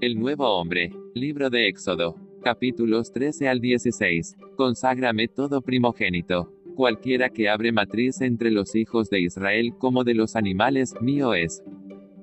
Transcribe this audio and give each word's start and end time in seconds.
El 0.00 0.16
nuevo 0.16 0.46
hombre. 0.46 0.92
Libro 1.14 1.50
de 1.50 1.66
Éxodo. 1.66 2.14
Capítulos 2.44 3.12
13 3.12 3.48
al 3.48 3.60
16. 3.60 4.36
Conságrame 4.56 5.26
todo 5.26 5.60
primogénito. 5.60 6.52
Cualquiera 6.76 7.30
que 7.30 7.48
abre 7.48 7.72
matriz 7.72 8.20
entre 8.20 8.52
los 8.52 8.76
hijos 8.76 9.10
de 9.10 9.18
Israel 9.22 9.72
como 9.76 10.04
de 10.04 10.14
los 10.14 10.36
animales, 10.36 10.94
mío 11.00 11.34
es. 11.34 11.64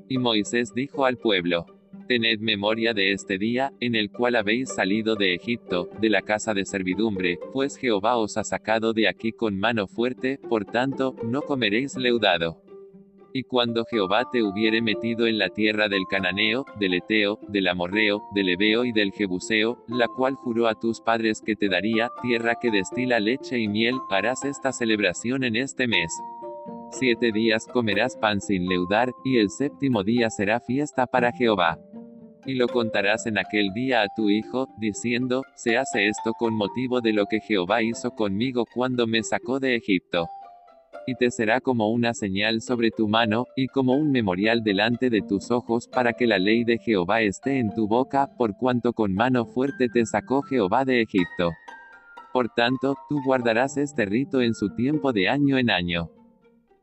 Y 0.08 0.18
Moisés 0.20 0.74
dijo 0.74 1.04
al 1.04 1.18
pueblo, 1.18 1.66
Tened 2.08 2.40
memoria 2.40 2.94
de 2.94 3.12
este 3.12 3.38
día, 3.38 3.74
en 3.82 3.96
el 3.96 4.10
cual 4.10 4.38
habéis 4.38 4.70
salido 4.74 5.18
de 5.18 5.34
Egipto, 5.34 5.90
de 6.00 6.10
la 6.10 6.22
casa 6.22 6.54
de 6.54 6.64
servidumbre, 6.64 7.40
pues 7.52 7.76
Jehová 7.76 8.16
os 8.16 8.38
ha 8.38 8.46
sacado 8.46 8.94
de 8.94 9.10
aquí 9.10 9.34
con 9.34 9.60
mano 9.60 9.88
fuerte, 9.88 10.40
por 10.48 10.64
tanto, 10.64 11.18
no 11.26 11.42
comeréis 11.42 11.98
leudado. 11.98 12.62
Y 13.36 13.44
cuando 13.44 13.84
Jehová 13.84 14.30
te 14.32 14.44
hubiere 14.44 14.82
metido 14.82 15.28
en 15.28 15.38
la 15.38 15.50
tierra 15.50 15.90
del 15.90 16.08
Cananeo, 16.10 16.64
del 16.80 16.94
Eteo, 16.94 17.38
del 17.50 17.68
Amorreo, 17.68 18.24
del 18.34 18.48
Ebeo 18.48 18.86
y 18.86 18.94
del 18.94 19.12
Jebuseo, 19.12 19.84
la 19.90 20.08
cual 20.08 20.36
juró 20.36 20.70
a 20.70 20.80
tus 20.80 21.02
padres 21.02 21.42
que 21.42 21.58
te 21.58 21.68
daría, 21.68 22.10
tierra 22.22 22.56
que 22.62 22.72
destila 22.72 23.20
leche 23.20 23.60
y 23.60 23.68
miel, 23.68 23.96
harás 24.10 24.46
esta 24.46 24.72
celebración 24.72 25.44
en 25.44 25.58
este 25.58 25.86
mes. 25.86 26.18
Siete 26.92 27.34
días 27.34 27.68
comerás 27.68 28.16
pan 28.16 28.40
sin 28.40 28.70
leudar, 28.70 29.12
y 29.26 29.38
el 29.38 29.50
séptimo 29.50 30.06
día 30.06 30.30
será 30.30 30.62
fiesta 30.62 31.06
para 31.06 31.34
Jehová. 31.34 31.78
Y 32.46 32.54
lo 32.54 32.70
contarás 32.70 33.26
en 33.26 33.38
aquel 33.38 33.74
día 33.74 34.02
a 34.04 34.08
tu 34.16 34.30
hijo, 34.30 34.70
diciendo, 34.78 35.44
se 35.56 35.76
hace 35.76 36.08
esto 36.08 36.32
con 36.40 36.54
motivo 36.54 37.02
de 37.02 37.12
lo 37.12 37.26
que 37.26 37.42
Jehová 37.42 37.84
hizo 37.84 38.12
conmigo 38.12 38.64
cuando 38.74 39.08
me 39.08 39.24
sacó 39.24 39.60
de 39.60 39.76
Egipto. 39.76 40.30
Y 41.08 41.16
te 41.16 41.30
será 41.30 41.62
como 41.62 41.90
una 41.90 42.14
señal 42.14 42.62
sobre 42.62 42.90
tu 42.92 43.08
mano, 43.08 43.46
y 43.56 43.68
como 43.68 43.96
un 43.96 44.12
memorial 44.12 44.64
delante 44.64 45.10
de 45.10 45.22
tus 45.22 45.52
ojos, 45.52 45.88
para 45.88 46.14
que 46.14 46.26
la 46.26 46.40
ley 46.40 46.64
de 46.64 46.78
Jehová 46.80 47.22
esté 47.22 47.60
en 47.60 47.74
tu 47.74 47.88
boca, 47.88 48.36
por 48.38 48.58
cuanto 48.58 48.94
con 48.94 49.14
mano 49.14 49.46
fuerte 49.46 49.88
te 49.90 50.06
sacó 50.06 50.42
Jehová 50.42 50.84
de 50.84 51.02
Egipto. 51.02 51.52
Por 52.34 52.50
tanto, 52.50 52.98
tú 53.08 53.22
guardarás 53.24 53.78
este 53.78 54.06
rito 54.06 54.42
en 54.42 54.56
su 54.56 54.74
tiempo 54.76 55.14
de 55.14 55.30
año 55.30 55.58
en 55.58 55.70
año. 55.70 56.10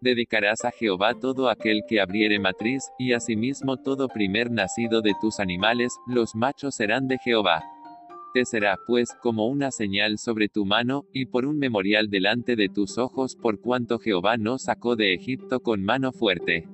Dedicarás 0.01 0.65
a 0.65 0.71
Jehová 0.71 1.15
todo 1.15 1.49
aquel 1.49 1.83
que 1.89 2.01
abriere 2.01 2.39
matriz, 2.39 2.91
y 2.99 3.13
asimismo 3.13 3.77
todo 3.77 4.09
primer 4.09 4.51
nacido 4.51 5.01
de 5.01 5.13
tus 5.21 5.41
animales, 5.41 5.93
los 6.07 6.35
machos 6.35 6.75
serán 6.75 7.07
de 7.07 7.19
Jehová. 7.19 7.63
Te 8.35 8.47
será, 8.47 8.79
pues, 8.87 9.11
como 9.21 9.47
una 9.47 9.71
señal 9.71 10.17
sobre 10.17 10.49
tu 10.49 10.65
mano, 10.65 11.05
y 11.13 11.27
por 11.27 11.45
un 11.45 11.59
memorial 11.59 12.09
delante 12.09 12.57
de 12.57 12.71
tus 12.71 12.97
ojos, 12.97 13.37
por 13.37 13.61
cuanto 13.61 13.99
Jehová 13.99 14.39
no 14.39 14.59
sacó 14.59 14.97
de 14.97 15.13
Egipto 15.13 15.61
con 15.61 15.85
mano 15.85 16.13
fuerte. 16.13 16.67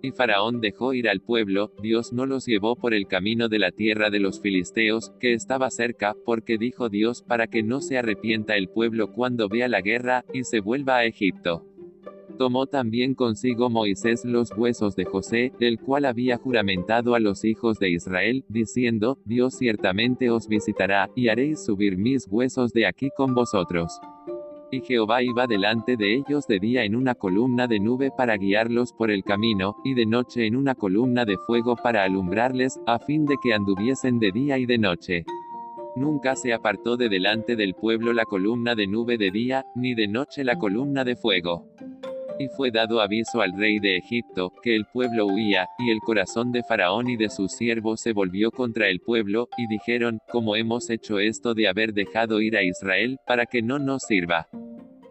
Y 0.00 0.12
Faraón 0.12 0.62
dejó 0.62 0.94
ir 0.94 1.10
al 1.10 1.20
pueblo, 1.20 1.72
Dios 1.82 2.14
no 2.14 2.24
los 2.24 2.46
llevó 2.46 2.76
por 2.76 2.94
el 2.94 3.06
camino 3.06 3.50
de 3.50 3.58
la 3.58 3.72
tierra 3.72 4.08
de 4.08 4.20
los 4.20 4.40
filisteos, 4.40 5.12
que 5.20 5.34
estaba 5.34 5.70
cerca, 5.70 6.14
porque 6.24 6.56
dijo 6.56 6.88
Dios 6.88 7.22
para 7.22 7.46
que 7.46 7.62
no 7.62 7.82
se 7.82 7.98
arrepienta 7.98 8.56
el 8.56 8.68
pueblo 8.68 9.12
cuando 9.12 9.50
vea 9.50 9.68
la 9.68 9.82
guerra, 9.82 10.24
y 10.32 10.44
se 10.44 10.60
vuelva 10.60 10.96
a 10.96 11.04
Egipto. 11.04 11.66
Tomó 12.38 12.66
también 12.66 13.14
consigo 13.14 13.70
Moisés 13.70 14.24
los 14.24 14.52
huesos 14.54 14.94
de 14.94 15.06
José, 15.06 15.52
el 15.58 15.78
cual 15.78 16.04
había 16.04 16.36
juramentado 16.36 17.14
a 17.14 17.20
los 17.20 17.44
hijos 17.44 17.78
de 17.78 17.88
Israel, 17.90 18.44
diciendo, 18.48 19.18
Dios 19.24 19.54
ciertamente 19.54 20.30
os 20.30 20.46
visitará, 20.46 21.08
y 21.14 21.28
haréis 21.28 21.64
subir 21.64 21.96
mis 21.96 22.26
huesos 22.28 22.74
de 22.74 22.86
aquí 22.86 23.08
con 23.16 23.34
vosotros. 23.34 24.00
Y 24.70 24.82
Jehová 24.82 25.22
iba 25.22 25.46
delante 25.46 25.96
de 25.96 26.14
ellos 26.14 26.46
de 26.46 26.58
día 26.58 26.84
en 26.84 26.94
una 26.94 27.14
columna 27.14 27.68
de 27.68 27.80
nube 27.80 28.10
para 28.14 28.36
guiarlos 28.36 28.92
por 28.92 29.10
el 29.10 29.24
camino, 29.24 29.76
y 29.82 29.94
de 29.94 30.04
noche 30.04 30.46
en 30.46 30.56
una 30.56 30.74
columna 30.74 31.24
de 31.24 31.38
fuego 31.38 31.76
para 31.76 32.02
alumbrarles, 32.02 32.78
a 32.86 32.98
fin 32.98 33.24
de 33.24 33.36
que 33.42 33.54
anduviesen 33.54 34.18
de 34.18 34.32
día 34.32 34.58
y 34.58 34.66
de 34.66 34.76
noche. 34.76 35.24
Nunca 35.94 36.36
se 36.36 36.52
apartó 36.52 36.98
de 36.98 37.08
delante 37.08 37.56
del 37.56 37.72
pueblo 37.72 38.12
la 38.12 38.26
columna 38.26 38.74
de 38.74 38.86
nube 38.86 39.16
de 39.16 39.30
día, 39.30 39.64
ni 39.74 39.94
de 39.94 40.06
noche 40.06 40.44
la 40.44 40.58
columna 40.58 41.04
de 41.04 41.16
fuego. 41.16 41.70
Y 42.38 42.48
fue 42.48 42.70
dado 42.70 43.00
aviso 43.00 43.40
al 43.40 43.52
rey 43.56 43.78
de 43.78 43.96
Egipto, 43.96 44.52
que 44.62 44.76
el 44.76 44.84
pueblo 44.84 45.26
huía, 45.26 45.68
y 45.78 45.90
el 45.90 46.00
corazón 46.00 46.52
de 46.52 46.62
Faraón 46.62 47.08
y 47.08 47.16
de 47.16 47.30
sus 47.30 47.52
siervos 47.52 48.02
se 48.02 48.12
volvió 48.12 48.50
contra 48.50 48.88
el 48.88 49.00
pueblo, 49.00 49.48
y 49.56 49.66
dijeron, 49.66 50.18
¿cómo 50.30 50.54
hemos 50.54 50.90
hecho 50.90 51.18
esto 51.18 51.54
de 51.54 51.66
haber 51.66 51.94
dejado 51.94 52.42
ir 52.42 52.56
a 52.56 52.62
Israel, 52.62 53.18
para 53.26 53.46
que 53.46 53.62
no 53.62 53.78
nos 53.78 54.02
sirva? 54.02 54.48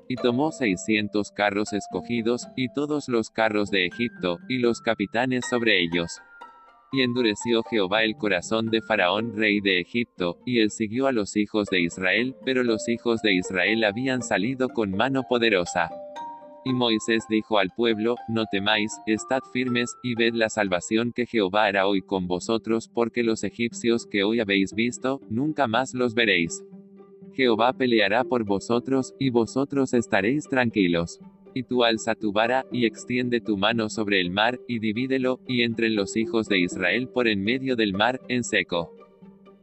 Y 0.08 0.18
tomó 0.18 0.52
seiscientos 0.52 1.32
carros 1.32 1.74
escogidos, 1.74 2.48
y 2.56 2.72
todos 2.76 3.10
los 3.10 3.32
carros 3.32 3.72
de 3.72 3.88
Egipto, 3.88 4.38
y 4.48 4.60
los 4.60 4.80
capitanes 4.82 5.46
sobre 5.50 5.82
ellos. 5.82 6.22
Y 6.92 7.02
endureció 7.02 7.64
Jehová 7.64 8.04
el 8.04 8.16
corazón 8.16 8.68
de 8.68 8.82
Faraón 8.84 9.36
rey 9.36 9.62
de 9.62 9.80
Egipto, 9.80 10.38
y 10.46 10.60
él 10.60 10.70
siguió 10.70 11.08
a 11.08 11.12
los 11.12 11.36
hijos 11.38 11.70
de 11.70 11.82
Israel, 11.82 12.36
pero 12.46 12.64
los 12.64 12.88
hijos 12.88 13.24
de 13.24 13.34
Israel 13.34 13.84
habían 13.84 14.22
salido 14.22 14.70
con 14.70 14.92
mano 14.92 15.24
poderosa. 15.28 15.90
Y 16.68 16.74
Moisés 16.74 17.26
dijo 17.30 17.60
al 17.60 17.70
pueblo, 17.70 18.16
No 18.28 18.46
temáis, 18.52 19.00
estad 19.06 19.42
firmes, 19.54 19.96
y 20.02 20.16
ved 20.16 20.34
la 20.34 20.50
salvación 20.50 21.12
que 21.14 21.28
Jehová 21.28 21.66
hará 21.66 21.88
hoy 21.88 22.02
con 22.02 22.26
vosotros, 22.26 22.90
porque 22.92 23.22
los 23.22 23.44
egipcios 23.44 24.08
que 24.08 24.24
hoy 24.24 24.40
habéis 24.40 24.74
visto, 24.74 25.22
nunca 25.30 25.68
más 25.68 25.94
los 25.94 26.16
veréis. 26.16 26.64
Jehová 27.34 27.74
peleará 27.74 28.24
por 28.24 28.46
vosotros, 28.46 29.14
y 29.20 29.30
vosotros 29.30 29.94
estaréis 29.94 30.50
tranquilos. 30.50 31.20
Y 31.54 31.62
tú 31.62 31.84
alza 31.84 32.16
tu 32.16 32.32
vara, 32.32 32.66
y 32.72 32.86
extiende 32.86 33.42
tu 33.42 33.58
mano 33.58 33.88
sobre 33.88 34.20
el 34.20 34.32
mar, 34.32 34.60
y 34.68 34.80
divídelo, 34.80 35.42
y 35.48 35.62
entre 35.62 35.92
los 35.92 36.18
hijos 36.18 36.48
de 36.48 36.58
Israel 36.58 37.08
por 37.10 37.28
en 37.28 37.44
medio 37.44 37.76
del 37.76 37.94
mar, 37.94 38.20
en 38.28 38.44
seco. 38.44 38.92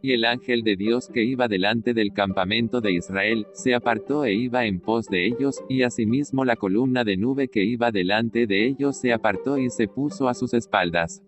Y 0.03 0.13
el 0.13 0.25
ángel 0.25 0.63
de 0.63 0.75
Dios 0.75 1.09
que 1.09 1.23
iba 1.23 1.47
delante 1.47 1.95
del 1.95 2.13
campamento 2.13 2.81
de 2.81 2.93
Israel, 2.93 3.47
se 3.53 3.75
apartó 3.75 4.25
e 4.25 4.35
iba 4.35 4.67
en 4.67 4.81
pos 4.81 5.07
de 5.07 5.27
ellos, 5.27 5.63
y 5.69 5.85
asimismo 5.85 6.45
la 6.45 6.57
columna 6.57 7.05
de 7.05 7.17
nube 7.17 7.47
que 7.47 7.63
iba 7.63 7.93
delante 7.93 8.49
de 8.49 8.67
ellos 8.67 8.99
se 8.99 9.13
apartó 9.13 9.59
y 9.59 9.71
se 9.71 9.87
puso 9.87 10.29
a 10.29 10.35
sus 10.35 10.55
espaldas. 10.55 11.23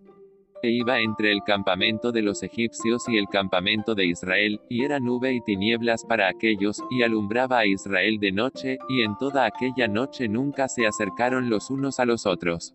E 0.65 0.71
iba 0.71 0.99
entre 0.99 1.31
el 1.31 1.43
campamento 1.47 2.11
de 2.11 2.23
los 2.23 2.43
egipcios 2.43 3.05
y 3.09 3.17
el 3.17 3.27
campamento 3.29 3.95
de 3.95 4.07
Israel, 4.07 4.61
y 4.69 4.83
era 4.83 4.99
nube 4.99 5.33
y 5.33 5.41
tinieblas 5.41 6.05
para 6.05 6.29
aquellos, 6.29 6.83
y 6.91 7.03
alumbraba 7.03 7.59
a 7.59 7.67
Israel 7.67 8.19
de 8.19 8.33
noche, 8.33 8.79
y 8.89 9.03
en 9.03 9.17
toda 9.19 9.45
aquella 9.45 9.87
noche 9.87 10.27
nunca 10.27 10.69
se 10.69 10.87
acercaron 10.87 11.49
los 11.49 11.71
unos 11.71 12.01
a 12.01 12.07
los 12.07 12.27
otros. 12.27 12.75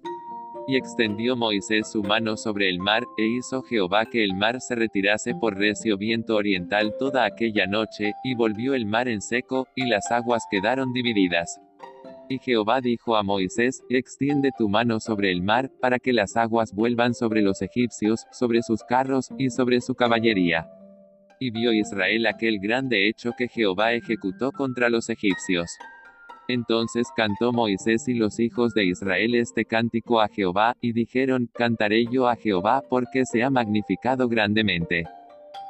Y 0.70 0.76
extendió 0.76 1.36
Moisés 1.36 1.90
su 1.92 2.04
mano 2.04 2.38
sobre 2.38 2.70
el 2.70 2.78
mar, 2.78 3.04
e 3.18 3.26
hizo 3.26 3.64
Jehová 3.64 4.06
que 4.06 4.24
el 4.24 4.36
mar 4.36 4.62
se 4.62 4.76
retirase 4.76 5.34
por 5.34 5.58
recio 5.58 5.98
viento 5.98 6.36
oriental 6.36 6.94
toda 7.00 7.26
aquella 7.26 7.66
noche, 7.66 8.14
y 8.24 8.36
volvió 8.36 8.76
el 8.76 8.86
mar 8.86 9.08
en 9.08 9.20
seco, 9.20 9.68
y 9.74 9.88
las 9.88 10.12
aguas 10.12 10.44
quedaron 10.52 10.94
divididas. 10.94 11.60
Y 12.30 12.38
Jehová 12.38 12.82
dijo 12.82 13.16
a 13.16 13.24
Moisés, 13.24 13.82
extiende 13.90 14.52
tu 14.56 14.70
mano 14.70 15.00
sobre 15.00 15.32
el 15.32 15.42
mar, 15.42 15.72
para 15.82 15.98
que 15.98 16.14
las 16.14 16.38
aguas 16.38 16.72
vuelvan 16.72 17.16
sobre 17.16 17.42
los 17.42 17.64
egipcios, 17.64 18.28
sobre 18.32 18.62
sus 18.62 18.84
carros, 18.84 19.30
y 19.40 19.50
sobre 19.50 19.82
su 19.82 19.96
caballería. 19.96 20.70
Y 21.40 21.50
vio 21.50 21.74
Israel 21.74 22.28
aquel 22.28 22.60
grande 22.60 23.10
hecho 23.10 23.32
que 23.36 23.48
Jehová 23.48 23.94
ejecutó 23.94 24.52
contra 24.52 24.90
los 24.90 25.10
egipcios. 25.10 25.72
Entonces 26.50 27.08
cantó 27.16 27.54
Moisés 27.54 28.08
y 28.08 28.16
los 28.16 28.40
hijos 28.40 28.74
de 28.74 28.84
Israel 28.84 29.36
este 29.36 29.66
cántico 29.66 30.20
a 30.20 30.28
Jehová, 30.28 30.76
y 30.82 30.94
dijeron, 30.94 31.48
Cantaré 31.54 32.08
yo 32.12 32.28
a 32.28 32.36
Jehová 32.36 32.82
porque 32.90 33.24
se 33.26 33.44
ha 33.44 33.52
magnificado 33.52 34.28
grandemente. 34.28 35.04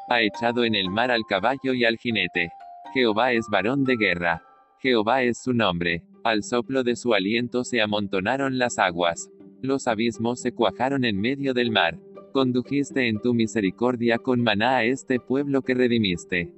Ha 0.08 0.22
echado 0.22 0.64
en 0.64 0.76
el 0.76 0.90
mar 0.90 1.12
al 1.12 1.24
caballo 1.28 1.74
y 1.74 1.84
al 1.84 1.98
jinete. 1.98 2.54
Jehová 2.94 3.34
es 3.34 3.46
varón 3.52 3.84
de 3.84 3.98
guerra. 3.98 4.42
Jehová 4.80 5.22
es 5.22 5.44
su 5.44 5.52
nombre. 5.52 6.02
Al 6.24 6.44
soplo 6.44 6.82
de 6.82 6.96
su 6.96 7.14
aliento 7.14 7.66
se 7.66 7.82
amontonaron 7.82 8.58
las 8.58 8.80
aguas. 8.80 9.30
Los 9.62 9.86
abismos 9.86 10.40
se 10.40 10.54
cuajaron 10.54 11.04
en 11.04 11.20
medio 11.20 11.54
del 11.54 11.72
mar. 11.72 12.00
Condujiste 12.32 13.10
en 13.10 13.20
tu 13.20 13.34
misericordia 13.34 14.18
con 14.18 14.42
maná 14.42 14.78
a 14.78 14.84
este 14.86 15.20
pueblo 15.20 15.62
que 15.62 15.74
redimiste. 15.74 16.54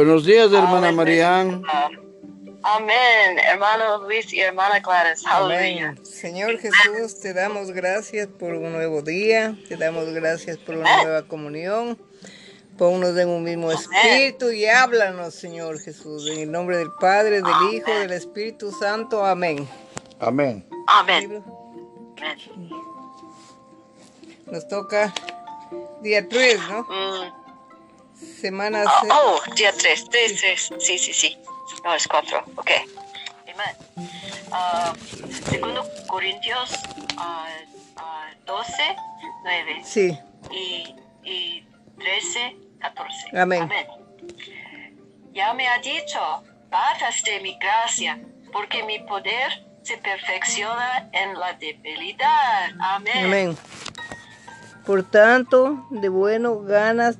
Buenos 0.00 0.24
días, 0.24 0.50
hermana 0.50 0.92
Marian. 0.92 1.62
Amén, 2.62 3.38
hermano 3.38 3.98
Luis 3.98 4.32
y 4.32 4.40
hermana 4.40 4.80
Gladys. 4.80 5.26
Aleluya. 5.26 5.94
Señor 6.02 6.58
Jesús, 6.58 7.20
te 7.20 7.34
damos 7.34 7.70
gracias 7.70 8.26
por 8.26 8.54
un 8.54 8.72
nuevo 8.72 9.02
día, 9.02 9.54
te 9.68 9.76
damos 9.76 10.06
gracias 10.06 10.56
por 10.56 10.76
una 10.76 11.02
nueva 11.02 11.22
comunión. 11.24 11.98
Ponnos 12.78 13.14
en 13.18 13.28
un 13.28 13.42
mismo 13.42 13.70
espíritu 13.70 14.50
y 14.50 14.64
háblanos, 14.64 15.34
Señor 15.34 15.78
Jesús, 15.78 16.26
en 16.30 16.38
el 16.38 16.50
nombre 16.50 16.78
del 16.78 16.92
Padre, 16.98 17.42
del 17.42 17.74
Hijo, 17.74 17.92
del 17.92 18.12
Espíritu 18.12 18.72
Santo. 18.72 19.26
Amén. 19.26 19.68
Amén. 20.18 20.66
Amén. 20.86 21.44
Nos 24.46 24.66
toca 24.66 25.12
Día 26.00 26.26
3, 26.26 26.58
¿no? 26.70 26.86
Mm, 26.88 27.39
Semana 28.40 28.84
oh, 28.84 29.00
se- 29.00 29.12
oh, 29.12 29.54
día 29.54 29.72
3, 29.72 30.08
3, 30.10 30.40
3. 30.40 30.70
Sí, 30.78 30.98
sí, 30.98 31.12
sí. 31.12 31.38
No, 31.84 31.94
es 31.94 32.06
4. 32.06 32.44
Ok. 32.56 32.70
Amén. 33.52 34.08
Ah, 34.52 34.92
segundo 35.50 35.84
Corintios 36.06 36.72
ah, 37.16 37.46
ah, 37.96 38.30
12, 38.46 38.96
9 39.44 39.82
Sí, 39.84 40.18
y, 40.50 40.94
y 41.22 41.66
13, 41.98 42.56
14. 42.80 43.38
Amén. 43.38 43.68
Ya 45.32 45.52
me 45.54 45.68
ha 45.68 45.78
dicho, 45.78 46.42
bástate 46.70 47.40
mi 47.40 47.56
gracia, 47.58 48.18
porque 48.52 48.82
mi 48.82 48.98
poder 49.00 49.64
se 49.82 49.96
perfecciona 49.98 51.08
en 51.12 51.38
la 51.38 51.52
debilidad. 51.54 52.70
Amén. 52.80 53.24
amén. 53.26 53.58
Por 54.84 55.02
tanto, 55.04 55.86
de 55.90 56.08
bueno 56.08 56.60
ganas 56.60 57.16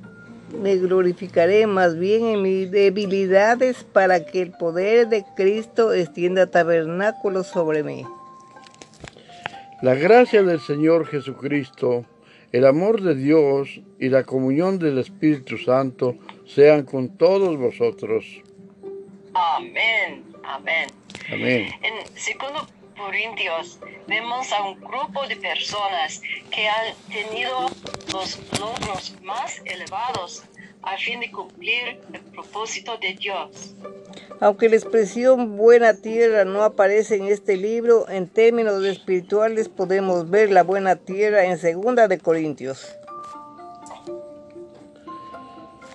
me 0.53 0.77
glorificaré 0.77 1.67
más 1.67 1.97
bien 1.97 2.25
en 2.25 2.41
mis 2.41 2.71
debilidades 2.71 3.83
para 3.83 4.25
que 4.25 4.41
el 4.41 4.51
poder 4.51 5.07
de 5.07 5.25
Cristo 5.35 5.93
extienda 5.93 6.47
tabernáculo 6.47 7.43
sobre 7.43 7.83
mí. 7.83 8.05
La 9.81 9.95
gracia 9.95 10.43
del 10.43 10.59
Señor 10.59 11.07
Jesucristo, 11.07 12.05
el 12.51 12.65
amor 12.65 13.01
de 13.01 13.15
Dios 13.15 13.81
y 13.99 14.09
la 14.09 14.23
comunión 14.23 14.77
del 14.77 14.99
Espíritu 14.99 15.57
Santo 15.57 16.15
sean 16.45 16.83
con 16.83 17.17
todos 17.17 17.57
vosotros. 17.57 18.25
Amén. 19.33 20.23
Amén. 20.43 20.87
Amén. 21.31 21.69
En 21.81 21.93
2 21.95 22.80
Corintios 23.03 23.79
vemos 24.07 24.51
a 24.53 24.63
un 24.63 24.79
grupo 24.79 25.25
de 25.27 25.35
personas 25.35 26.21
que 26.51 26.67
han 26.69 26.93
tenido 27.09 27.67
los 28.13 28.37
logros 28.59 29.15
más 29.23 29.59
elevados 29.65 30.43
a 30.83 30.97
fin 30.97 31.19
de 31.19 31.31
cumplir 31.31 31.99
el 32.13 32.19
propósito 32.31 32.97
de 32.97 33.15
Dios. 33.15 33.73
Aunque 34.39 34.69
la 34.69 34.75
expresión 34.75 35.57
buena 35.57 35.95
tierra 35.95 36.45
no 36.45 36.63
aparece 36.63 37.15
en 37.15 37.25
este 37.25 37.57
libro, 37.57 38.07
en 38.07 38.27
términos 38.27 38.83
espirituales 38.83 39.67
podemos 39.67 40.29
ver 40.29 40.51
la 40.51 40.61
buena 40.63 40.95
tierra 40.95 41.45
en 41.45 41.57
segunda 41.57 42.07
de 42.07 42.19
Corintios. 42.19 42.95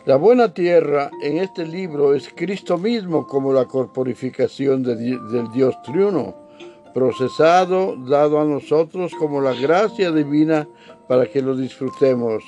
La 0.07 0.17
buena 0.17 0.53
tierra 0.53 1.11
en 1.23 1.39
este 1.39 1.67
libro 1.67 2.15
es 2.15 2.29
Cristo 2.35 2.79
mismo 2.79 3.27
como 3.29 3.53
la 3.53 3.65
corporificación 3.65 4.83
de 4.83 4.97
del 4.97 5.51
Dios 5.53 5.81
triuno, 5.83 6.46
procesado, 6.97 7.95
dado 7.95 8.41
a 8.41 8.45
nosotros 8.45 9.13
como 9.19 9.43
la 9.43 9.53
gracia 9.53 10.11
divina 10.11 10.67
para 11.07 11.27
que 11.27 11.43
lo 11.43 11.55
disfrutemos. 11.55 12.43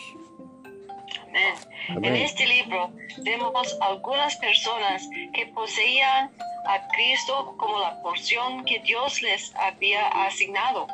Amén. 1.28 1.54
Amén. 1.90 2.14
En 2.14 2.22
este 2.22 2.46
libro 2.46 2.90
vemos 3.24 3.76
algunas 3.82 4.36
personas 4.36 5.06
que 5.34 5.44
poseían 5.48 6.30
a 6.66 6.88
Cristo 6.88 7.56
como 7.58 7.78
la 7.78 8.00
porción 8.00 8.64
que 8.64 8.80
Dios 8.80 9.20
les 9.20 9.54
había 9.54 10.08
asignado. 10.26 10.86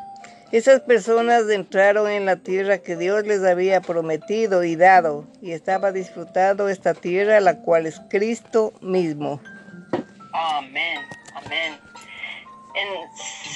Esas 0.50 0.80
personas 0.80 1.48
entraron 1.48 2.10
en 2.10 2.26
la 2.26 2.34
tierra 2.34 2.78
que 2.78 2.96
Dios 2.96 3.24
les 3.24 3.44
había 3.44 3.80
prometido 3.80 4.64
y 4.64 4.74
dado, 4.74 5.26
y 5.40 5.52
estaba 5.52 5.92
disfrutando 5.92 6.68
esta 6.68 6.92
tierra, 6.92 7.38
la 7.38 7.60
cual 7.60 7.86
es 7.86 8.00
Cristo 8.10 8.72
mismo. 8.80 9.40
Amén. 10.32 10.98
Amén. 11.36 11.83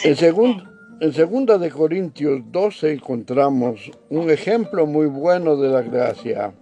En, 0.05 0.17
segun- 0.17 0.69
en 1.01 1.13
segunda 1.13 1.59
de 1.59 1.71
Corintios 1.71 2.41
12 2.47 2.93
encontramos 2.93 3.91
un 4.11 4.31
ejemplo 4.31 4.87
muy 4.87 5.07
bueno 5.07 5.57
de 5.57 5.69
la 5.69 5.83
gracia. 5.83 6.53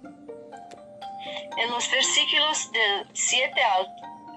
En 1.59 1.71
los 1.71 1.91
versículos 1.91 2.71
del 2.73 3.07
7 3.15 3.51
al, 3.63 3.87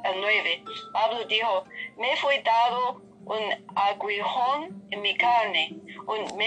al 0.05 0.21
9, 0.21 0.63
Pablo 0.93 1.25
dijo, 1.27 1.65
me 1.97 2.15
fue 2.17 2.41
dado 2.43 3.01
un 3.25 3.67
aguijón 3.75 4.81
en 4.89 5.01
mi 5.01 5.15
carne, 5.17 5.75
un 6.07 6.37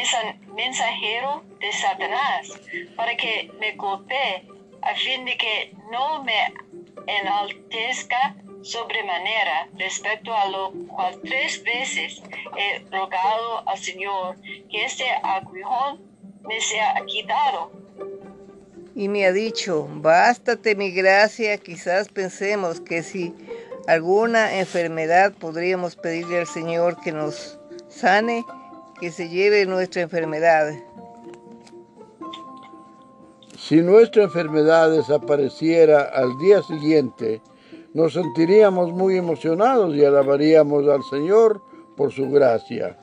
mensajero 0.54 1.42
de 1.60 1.72
Satanás, 1.72 2.58
para 2.96 3.14
que 3.16 3.50
me 3.60 3.72
golpee, 3.76 4.48
a 4.82 4.94
fin 4.94 5.24
de 5.24 5.36
que 5.36 5.74
no 5.90 6.22
me 6.22 6.54
enaltezca 7.06 8.36
sobremanera 8.62 9.68
respecto 9.76 10.32
a 10.34 10.48
lo 10.48 10.72
cual 10.88 11.20
tres 11.22 11.62
veces 11.64 12.22
he 12.56 12.78
rogado 12.90 13.68
al 13.68 13.78
Señor 13.78 14.36
que 14.70 14.84
este 14.84 15.04
aguijón 15.22 16.00
me 16.42 16.60
sea 16.60 16.94
quitado. 17.06 17.72
Y 18.94 19.08
me 19.08 19.24
ha 19.24 19.32
dicho, 19.32 19.88
bástate 19.88 20.74
mi 20.74 20.90
gracia, 20.90 21.56
quizás 21.58 22.08
pensemos 22.08 22.80
que 22.80 23.02
si 23.02 23.34
alguna 23.88 24.58
enfermedad 24.58 25.32
podríamos 25.32 25.96
pedirle 25.96 26.40
al 26.40 26.46
Señor 26.46 27.00
que 27.00 27.10
nos 27.10 27.58
sane, 27.88 28.44
que 29.00 29.10
se 29.10 29.28
lleve 29.28 29.66
nuestra 29.66 30.02
enfermedad. 30.02 30.74
Si 33.68 33.76
nuestra 33.80 34.24
enfermedad 34.24 34.90
desapareciera 34.90 36.02
al 36.02 36.36
día 36.38 36.64
siguiente, 36.64 37.40
nos 37.94 38.14
sentiríamos 38.14 38.90
muy 38.90 39.16
emocionados 39.16 39.94
y 39.94 40.04
alabaríamos 40.04 40.88
al 40.88 41.04
Señor 41.04 41.62
por 41.96 42.12
su 42.12 42.28
gracia. 42.28 42.98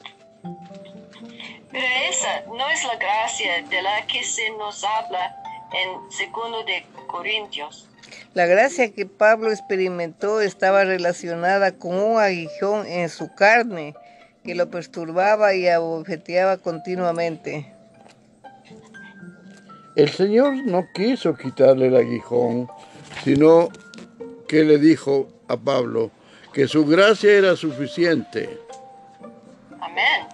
Pero 1.71 1.85
esa 2.09 2.41
no 2.47 2.69
es 2.69 2.83
la 2.83 2.97
gracia 2.97 3.63
de 3.69 3.81
la 3.81 4.05
que 4.05 4.21
se 4.21 4.49
nos 4.57 4.83
habla 4.83 5.33
en 5.71 6.11
segundo 6.11 6.61
de 6.65 6.85
Corintios. 7.07 7.87
La 8.33 8.45
gracia 8.45 8.91
que 8.91 9.05
Pablo 9.05 9.51
experimentó 9.51 10.41
estaba 10.41 10.83
relacionada 10.83 11.71
con 11.71 11.95
un 11.95 12.19
aguijón 12.19 12.85
en 12.85 13.07
su 13.07 13.33
carne 13.33 13.95
que 14.43 14.55
lo 14.55 14.69
perturbaba 14.69 15.53
y 15.53 15.69
abofeteaba 15.69 16.57
continuamente. 16.57 17.78
El 19.99 20.09
Señor 20.13 20.53
no 20.65 20.87
quiso 20.93 21.35
quitarle 21.35 21.87
el 21.87 21.97
aguijón, 21.97 22.71
sino 23.25 23.67
que 24.47 24.63
le 24.63 24.77
dijo 24.77 25.27
a 25.49 25.57
Pablo 25.57 26.09
que 26.53 26.69
su 26.69 26.85
gracia 26.85 27.33
era 27.33 27.57
suficiente. 27.57 28.61
Amén. 29.81 30.25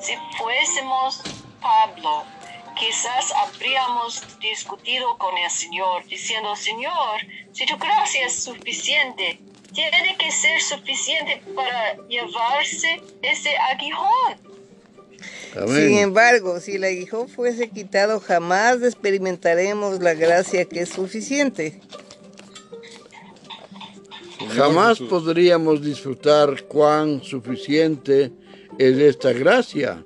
Si 0.00 0.14
fuésemos 0.38 1.20
Pablo, 1.60 2.22
quizás 2.74 3.34
habríamos 3.34 4.22
discutido 4.38 5.18
con 5.18 5.36
el 5.36 5.50
Señor, 5.50 6.06
diciendo, 6.06 6.56
Señor, 6.56 7.20
si 7.52 7.66
tu 7.66 7.76
gracia 7.76 8.24
es 8.24 8.44
suficiente, 8.44 9.38
tiene 9.74 10.16
que 10.18 10.30
ser 10.32 10.58
suficiente 10.62 11.42
para 11.54 11.96
llevarse 12.08 13.02
ese 13.20 13.58
aguijón. 13.58 14.55
Amén. 15.56 15.88
Sin 15.88 15.98
embargo, 15.98 16.60
si 16.60 16.76
el 16.76 16.84
aguijón 16.84 17.28
fuese 17.28 17.70
quitado, 17.70 18.20
jamás 18.20 18.82
experimentaremos 18.82 20.00
la 20.00 20.14
gracia 20.14 20.64
que 20.66 20.80
es 20.80 20.90
suficiente. 20.90 21.80
Jamás 24.54 25.00
podríamos 25.00 25.82
disfrutar 25.82 26.62
cuán 26.64 27.22
suficiente 27.22 28.32
es 28.78 28.98
esta 28.98 29.32
gracia. 29.32 30.04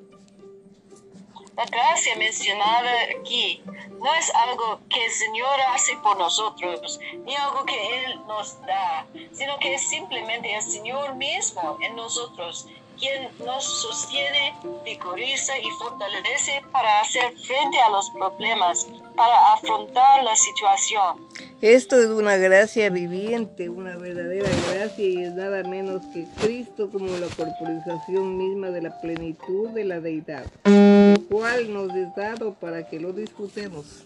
La 1.56 1.66
gracia 1.66 2.16
mencionada 2.16 2.90
aquí 3.20 3.62
no 3.66 4.14
es 4.14 4.32
algo 4.48 4.80
que 4.88 5.04
el 5.04 5.12
Señor 5.12 5.60
hace 5.74 5.92
por 6.02 6.16
nosotros, 6.16 6.98
ni 7.26 7.36
algo 7.36 7.64
que 7.66 8.04
Él 8.04 8.14
nos 8.26 8.58
da, 8.62 9.06
sino 9.32 9.58
que 9.58 9.74
es 9.74 9.82
simplemente 9.82 10.54
el 10.54 10.62
Señor 10.62 11.16
mismo 11.16 11.76
en 11.82 11.96
nosotros 11.96 12.66
quien 13.00 13.28
nos 13.44 13.64
sostiene, 13.64 14.54
vigoriza 14.84 15.58
y 15.58 15.70
fortalece 15.78 16.62
para 16.70 17.00
hacer 17.00 17.32
frente 17.32 17.80
a 17.80 17.90
los 17.90 18.10
problemas, 18.10 18.86
para 19.16 19.54
afrontar 19.54 20.22
la 20.22 20.36
situación. 20.36 21.26
Esto 21.62 22.00
es 22.00 22.08
una 22.08 22.36
gracia 22.36 22.90
viviente, 22.90 23.68
una 23.68 23.96
verdadera 23.96 24.48
gracia 24.70 25.04
y 25.04 25.24
es 25.24 25.34
nada 25.34 25.62
menos 25.62 26.02
que 26.12 26.26
Cristo 26.40 26.90
como 26.90 27.08
la 27.16 27.26
corporización 27.28 28.38
misma 28.38 28.70
de 28.70 28.82
la 28.82 29.00
plenitud 29.00 29.70
de 29.70 29.84
la 29.84 30.00
deidad, 30.00 30.44
el 30.64 31.26
cual 31.30 31.72
nos 31.72 31.94
es 31.94 32.14
dado 32.14 32.54
para 32.54 32.86
que 32.86 33.00
lo 33.00 33.12
disfrutemos. 33.12 34.04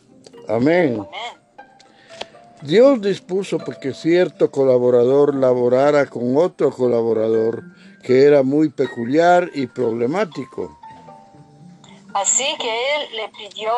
Amén. 0.48 0.94
Amén. 0.94 1.44
Dios 2.62 3.02
dispuso 3.02 3.58
que 3.58 3.92
cierto 3.92 4.50
colaborador 4.50 5.34
laborara 5.34 6.06
con 6.06 6.36
otro 6.38 6.70
colaborador 6.70 7.64
que 8.04 8.24
era 8.24 8.42
muy 8.42 8.68
peculiar 8.68 9.50
y 9.54 9.66
problemático. 9.66 10.78
Así 12.12 12.44
que 12.60 12.96
él 12.96 13.16
le 13.16 13.28
pidió 13.30 13.72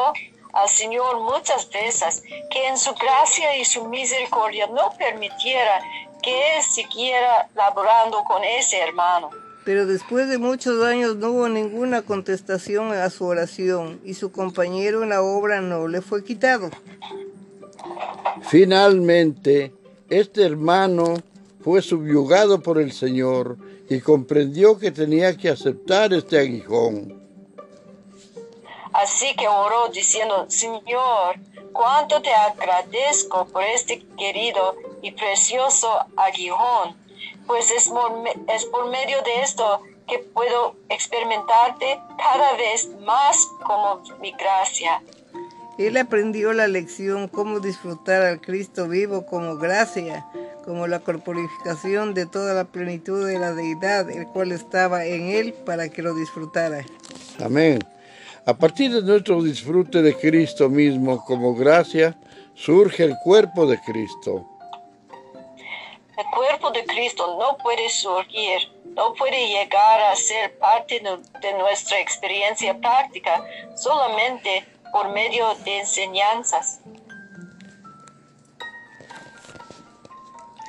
al 0.53 0.69
Señor 0.69 1.21
muchas 1.21 1.71
veces 1.71 2.23
que 2.51 2.67
en 2.67 2.77
su 2.77 2.93
gracia 2.95 3.57
y 3.59 3.65
su 3.65 3.87
misericordia 3.89 4.67
no 4.67 4.93
permitiera 4.99 5.81
que 6.23 6.57
él 6.57 6.63
siguiera 6.63 7.49
laborando 7.55 8.25
con 8.25 8.43
ese 8.43 8.79
hermano. 8.81 9.31
Pero 9.65 9.87
después 9.87 10.29
de 10.29 10.39
muchos 10.39 10.85
años 10.85 11.17
no 11.17 11.31
hubo 11.31 11.49
ninguna 11.49 12.03
contestación 12.03 12.93
a 12.93 13.11
su 13.11 13.25
oración 13.27 14.01
y 14.05 14.15
su 14.15 14.33
compañero 14.33 15.03
en 15.03 15.11
la 15.11 15.23
obra 15.23 15.61
no 15.61 15.89
le 15.89 16.01
fue 16.01 16.25
quitado. 16.25 16.71
Finalmente, 18.43 19.73
este 20.09 20.45
hermano 20.45 21.15
fue 21.63 21.83
subyugado 21.83 22.61
por 22.61 22.81
el 22.81 22.93
Señor 22.93 23.57
y 23.89 24.01
comprendió 24.01 24.79
que 24.79 24.91
tenía 24.91 25.37
que 25.37 25.51
aceptar 25.51 26.13
este 26.13 26.39
aguijón. 26.39 27.23
Así 28.93 29.35
que 29.37 29.47
oró 29.47 29.89
diciendo, 29.89 30.47
Señor, 30.49 31.37
cuánto 31.73 32.23
te 32.23 32.33
agradezco 32.33 33.47
por 33.47 33.63
este 33.63 34.03
querido 34.17 34.75
y 35.03 35.13
precioso 35.13 35.89
aguijón, 36.17 36.97
pues 37.47 37.71
es, 37.71 37.91
es 38.49 38.65
por 38.67 38.89
medio 38.89 39.21
de 39.23 39.43
esto 39.43 39.83
que 40.09 40.19
puedo 40.19 40.77
experimentarte 40.89 42.01
cada 42.17 42.57
vez 42.57 42.89
más 43.01 43.47
como 43.67 44.03
mi 44.21 44.33
gracia. 44.33 45.03
Él 45.79 45.99
aprendió 45.99 46.55
la 46.55 46.69
lección 46.69 47.29
cómo 47.29 47.61
disfrutar 47.61 48.23
al 48.23 48.41
Cristo 48.41 48.89
vivo 48.89 49.27
como 49.27 49.57
gracia, 49.57 50.27
como 50.65 50.87
la 50.87 51.01
corporificación 51.01 52.15
de 52.15 52.25
toda 52.25 52.55
la 52.55 52.65
plenitud 52.65 53.27
de 53.27 53.39
la 53.39 53.53
deidad, 53.53 54.11
el 54.11 54.27
cual 54.27 54.53
estaba 54.53 55.05
en 55.05 55.29
él 55.29 55.53
para 55.53 55.91
que 55.91 56.03
lo 56.03 56.15
disfrutara. 56.15 56.85
Amén. 57.45 57.79
A 58.47 58.55
partir 58.55 58.91
de 58.91 59.03
nuestro 59.03 59.43
disfrute 59.43 60.01
de 60.01 60.17
Cristo 60.17 60.71
mismo 60.71 61.23
como 61.25 61.55
gracia, 61.55 62.17
surge 62.55 63.05
el 63.05 63.17
cuerpo 63.23 63.67
de 63.67 63.79
Cristo. 63.81 64.49
El 66.17 66.25
cuerpo 66.35 66.71
de 66.71 66.87
Cristo 66.87 67.37
no 67.39 67.59
puede 67.59 67.91
surgir, 67.91 68.61
no 68.95 69.13
puede 69.13 69.49
llegar 69.49 70.01
a 70.01 70.17
ser 70.17 70.57
parte 70.59 71.03
de 71.03 71.53
nuestra 71.59 72.01
experiencia 72.01 72.79
práctica 72.79 73.45
solamente 73.77 74.65
por 74.97 75.13
medio 75.13 75.55
de 75.63 75.81
enseñanzas. 75.81 76.81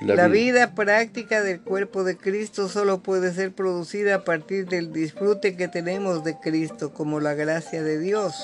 La, 0.02 0.28
vida 0.28 0.76
práctica 0.76 1.42
del 1.42 1.62
cuerpo 1.62 2.04
de 2.04 2.18
Cristo 2.18 2.68
solo 2.68 3.00
puede 3.00 3.34
ser 3.34 3.56
producida 3.56 4.16
a 4.16 4.24
partir 4.26 4.68
del 4.68 4.92
disfrute 4.92 5.56
que 5.56 5.70
tenemos 5.70 6.26
de 6.26 6.38
Cristo 6.38 6.94
como 6.94 7.22
la 7.22 7.36
gracia 7.36 7.82
de 7.82 8.00
Dios. 8.00 8.36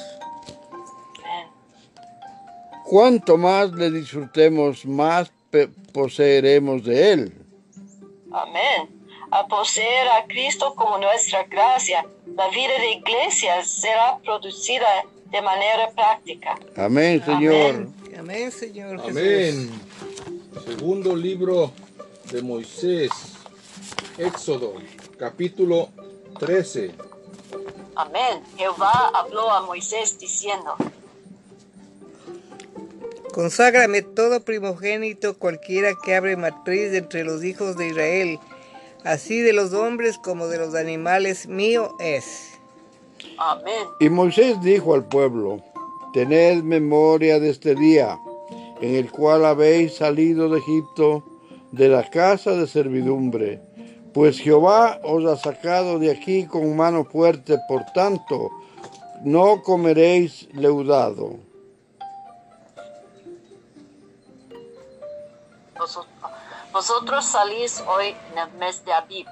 Cuanto 2.86 3.38
más 3.38 3.74
le 3.74 3.92
disfrutemos, 3.92 4.86
más 4.86 5.34
poseeremos 5.92 6.86
de 6.86 7.12
Él. 7.12 7.34
Amén. 8.32 9.04
A 9.32 9.46
poseer 9.48 10.08
a 10.08 10.26
Cristo 10.28 10.76
como 10.76 10.98
nuestra 10.98 11.44
gracia, 11.44 12.06
la 12.38 12.48
vida 12.48 12.74
de 12.80 12.92
iglesia 12.94 13.66
será 13.66 14.18
producida 14.24 14.88
de 15.34 15.42
manera 15.42 15.90
práctica. 15.90 16.56
Amén, 16.78 17.22
Señor. 17.26 17.88
Amén, 18.18 18.52
Señor. 18.52 19.02
Amén. 19.02 19.68
Segundo 20.64 21.16
libro 21.16 21.74
de 22.32 22.44
Moisés, 22.44 23.10
Éxodo, 24.20 24.76
capítulo 25.18 25.90
13. 26.38 26.92
Amén. 27.96 28.44
Jehová 28.58 29.12
habló 29.16 29.50
a 29.52 29.62
Moisés 29.62 30.20
diciendo, 30.20 30.76
Conságrame 33.34 34.04
todo 34.04 34.46
primogénito 34.46 35.40
cualquiera 35.40 35.94
que 35.96 36.16
abre 36.16 36.38
matriz 36.38 36.94
entre 36.94 37.24
los 37.24 37.44
hijos 37.44 37.76
de 37.76 37.88
Israel, 37.88 38.40
así 39.04 39.42
de 39.42 39.54
los 39.54 39.74
hombres 39.74 40.20
como 40.20 40.46
de 40.46 40.60
los 40.60 40.76
animales 40.76 41.48
mío 41.48 41.96
es. 42.00 42.53
Amén. 43.38 43.88
Y 44.00 44.10
Moisés 44.10 44.62
dijo 44.62 44.94
al 44.94 45.06
pueblo, 45.08 45.60
tened 46.14 46.64
memoria 46.64 47.40
de 47.40 47.50
este 47.50 47.76
día 47.76 48.20
en 48.84 48.96
el 48.96 49.12
cual 49.12 49.46
habéis 49.46 49.96
salido 49.96 50.50
de 50.50 50.60
Egipto, 50.60 51.24
de 51.72 51.88
la 51.88 52.10
casa 52.10 52.52
de 52.52 52.68
servidumbre. 52.68 53.62
Pues 54.14 54.40
Jehová 54.40 55.00
os 55.04 55.24
ha 55.26 55.38
sacado 55.38 56.00
de 56.00 56.12
aquí 56.12 56.46
con 56.46 56.76
mano 56.76 57.06
fuerte, 57.06 57.58
por 57.70 57.86
tanto, 57.94 58.52
no 59.24 59.62
comeréis 59.64 60.50
leudado. 60.54 61.38
Vosotros 66.74 67.24
salís 67.24 67.82
hoy 67.88 68.16
en 68.32 68.38
el 68.38 68.52
mes 68.60 68.84
de 68.84 68.92
Abib. 68.92 69.28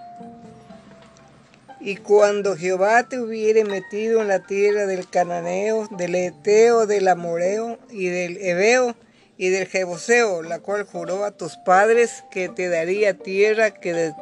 Y 1.84 1.96
cuando 1.98 2.56
Jehová 2.56 3.08
te 3.10 3.20
hubiere 3.20 3.66
metido 3.66 4.22
en 4.22 4.28
la 4.28 4.44
tierra 4.44 4.86
del 4.86 5.10
Cananeo, 5.10 5.88
del 5.92 6.14
Eteo, 6.16 6.86
del 6.86 7.08
Amoreo 7.08 7.80
y 7.90 8.06
del 8.06 8.38
Ebeo, 8.38 8.96
y 9.42 9.50
del 9.50 9.68
Jebuseo, 9.68 10.44
la 10.44 10.60
cual 10.60 10.84
juró 10.84 11.26
a 11.26 11.32
tus 11.32 11.58
padres 11.66 12.24
que 12.30 12.48
te 12.48 12.70
daría 12.70 13.18
tierra 13.18 13.72
que 13.72 14.14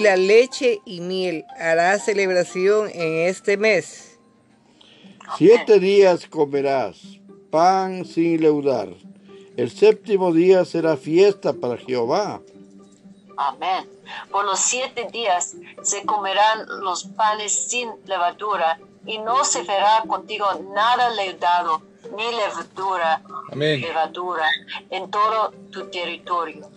la 0.00 0.16
leche 0.16 0.78
y 0.86 1.00
miel. 1.00 1.44
Hará 1.58 1.98
celebración 1.98 2.88
en 2.94 3.26
este 3.26 3.56
mes. 3.56 4.18
Siete 5.36 5.80
días 5.80 6.28
comerás 6.28 7.18
pan 7.50 8.04
sin 8.04 8.40
leudar. 8.40 8.90
El 9.56 9.70
séptimo 9.70 10.32
día 10.32 10.64
será 10.64 10.96
fiesta 10.96 11.52
para 11.52 11.76
Jehová. 11.78 12.40
Amén. 13.36 13.88
Por 14.30 14.44
los 14.44 14.60
siete 14.60 15.08
días 15.12 15.56
se 15.82 16.04
comerán 16.04 16.66
los 16.82 17.04
panes 17.04 17.52
sin 17.52 17.90
levadura 18.06 18.78
y 19.04 19.18
no 19.18 19.44
se 19.44 19.62
verá 19.62 20.02
contigo 20.06 20.46
nada 20.74 21.10
leudado 21.10 21.82
ni 22.16 22.24
levadura, 22.34 23.22
levadura 23.52 24.48
en 24.90 25.10
todo 25.10 25.52
tu 25.70 25.88
territorio. 25.88 26.68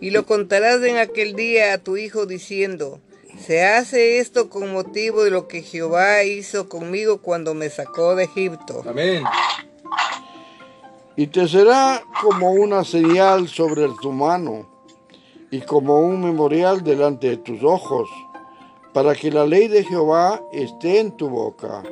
Y 0.00 0.10
lo 0.10 0.26
contarás 0.26 0.82
en 0.82 0.98
aquel 0.98 1.34
día 1.34 1.74
a 1.74 1.78
tu 1.78 1.96
hijo 1.96 2.26
diciendo, 2.26 3.00
se 3.38 3.64
hace 3.64 4.18
esto 4.18 4.48
con 4.48 4.72
motivo 4.72 5.24
de 5.24 5.30
lo 5.30 5.46
que 5.46 5.62
Jehová 5.62 6.24
hizo 6.24 6.68
conmigo 6.68 7.22
cuando 7.22 7.54
me 7.54 7.70
sacó 7.70 8.16
de 8.16 8.24
Egipto. 8.24 8.82
Amén. 8.88 9.24
Y 11.16 11.26
te 11.28 11.46
será 11.48 12.02
como 12.20 12.52
una 12.52 12.84
señal 12.84 13.48
sobre 13.48 13.88
tu 14.00 14.12
mano 14.12 14.77
y 15.50 15.60
como 15.60 16.00
un 16.00 16.22
memorial 16.22 16.82
delante 16.82 17.30
de 17.30 17.36
tus 17.38 17.62
ojos, 17.62 18.08
para 18.92 19.14
que 19.14 19.30
la 19.30 19.46
ley 19.46 19.68
de 19.68 19.84
Jehová 19.84 20.40
esté 20.52 21.00
en 21.00 21.12
tu 21.12 21.28
boca 21.28 21.82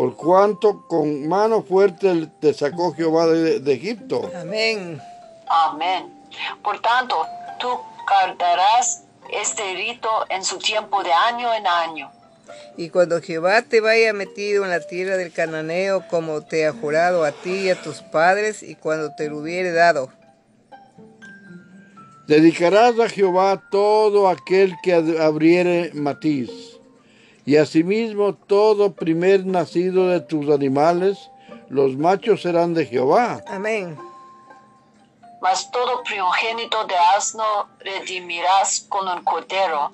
por 0.00 0.16
cuanto 0.16 0.86
con 0.88 1.28
mano 1.28 1.62
fuerte 1.62 2.26
te 2.40 2.54
sacó 2.54 2.94
Jehová 2.94 3.26
de, 3.26 3.70
Egipto. 3.70 4.30
Amén. 4.34 4.98
Amén. 5.46 6.24
Por 6.62 6.80
tanto, 6.80 7.26
tú 7.58 7.68
guardarás 8.08 9.02
este 9.30 9.74
rito 9.74 10.08
en 10.30 10.42
su 10.42 10.56
tiempo 10.56 11.02
de 11.02 11.12
año 11.12 11.52
en 11.52 11.66
año. 11.66 12.10
Y 12.78 12.88
cuando 12.88 13.20
Jehová 13.20 13.60
te 13.60 13.82
vaya 13.82 14.14
metido 14.14 14.64
en 14.64 14.70
la 14.70 14.80
tierra 14.80 15.18
del 15.18 15.34
cananeo, 15.34 16.08
como 16.08 16.40
te 16.40 16.66
ha 16.66 16.72
jurado 16.72 17.22
a 17.22 17.32
ti 17.32 17.66
y 17.66 17.70
a 17.70 17.82
tus 17.82 18.00
padres, 18.00 18.62
y 18.62 18.76
cuando 18.76 19.14
te 19.14 19.28
lo 19.28 19.36
hubiere 19.36 19.70
dado. 19.70 20.08
Dedicarás 22.30 22.96
a 23.00 23.08
Jehová 23.08 23.60
todo 23.72 24.28
aquel 24.28 24.76
que 24.84 24.94
abriere 24.94 25.90
matiz 25.94 26.78
y 27.44 27.56
asimismo 27.56 28.34
todo 28.34 28.94
primer 28.94 29.44
nacido 29.44 30.06
de 30.06 30.20
tus 30.20 30.48
animales, 30.48 31.18
los 31.68 31.96
machos 31.96 32.42
serán 32.42 32.72
de 32.72 32.86
Jehová. 32.86 33.42
Amén. 33.48 33.98
Mas 35.42 35.72
todo 35.72 36.04
primogénito 36.04 36.84
de 36.84 36.94
asno 37.16 37.66
redimirás 37.80 38.86
con 38.88 39.08
un 39.08 39.24
cordero, 39.24 39.90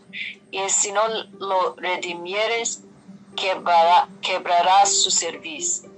y 0.51 0.59
si 0.69 0.93
no 0.93 1.01
lo 1.39 1.75
redimieres, 1.77 2.83
quebrarás 4.21 4.93
su 4.93 5.11
servicio. 5.11 5.89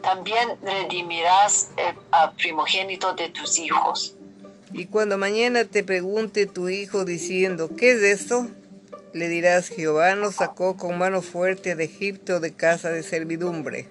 También 0.00 0.60
redimirás 0.62 1.72
al 2.12 2.34
primogénito 2.34 3.14
de 3.14 3.30
tus 3.30 3.58
hijos. 3.58 4.14
Y 4.72 4.86
cuando 4.86 5.18
mañana 5.18 5.64
te 5.64 5.82
pregunte 5.82 6.46
tu 6.46 6.68
hijo 6.68 7.04
diciendo, 7.04 7.70
¿qué 7.76 7.92
es 7.92 8.02
esto? 8.02 8.48
le 9.12 9.28
dirás, 9.28 9.68
Jehová 9.68 10.14
nos 10.14 10.36
sacó 10.36 10.76
con 10.76 10.98
mano 10.98 11.22
fuerte 11.22 11.74
de 11.74 11.84
Egipto 11.84 12.40
de 12.40 12.52
casa 12.52 12.90
de 12.90 13.02
servidumbre. 13.02 13.88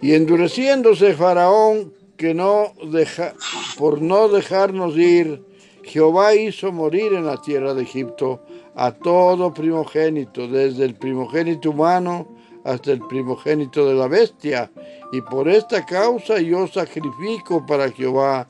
Y 0.00 0.14
endureciéndose 0.14 1.14
Faraón, 1.14 1.92
que 2.16 2.34
no 2.34 2.72
deja, 2.92 3.34
por 3.78 4.00
no 4.02 4.28
dejarnos 4.28 4.96
ir, 4.96 5.42
Jehová 5.82 6.34
hizo 6.34 6.70
morir 6.70 7.12
en 7.14 7.26
la 7.26 7.40
tierra 7.40 7.74
de 7.74 7.82
Egipto 7.82 8.42
a 8.74 8.92
todo 8.92 9.52
primogénito, 9.52 10.46
desde 10.46 10.84
el 10.84 10.94
primogénito 10.94 11.70
humano 11.70 12.28
hasta 12.64 12.92
el 12.92 13.00
primogénito 13.00 13.88
de 13.88 13.94
la 13.94 14.06
bestia. 14.06 14.70
Y 15.12 15.22
por 15.22 15.48
esta 15.48 15.84
causa 15.84 16.40
yo 16.40 16.66
sacrifico 16.68 17.64
para 17.66 17.90
Jehová 17.90 18.46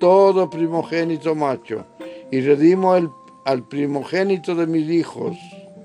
todo 0.00 0.50
primogénito 0.50 1.34
macho, 1.36 1.86
y 2.32 2.40
redimo 2.40 2.96
el 2.96 3.08
al 3.44 3.62
primogénito 3.66 4.54
de 4.54 4.66
mis 4.66 4.90
hijos. 4.90 5.36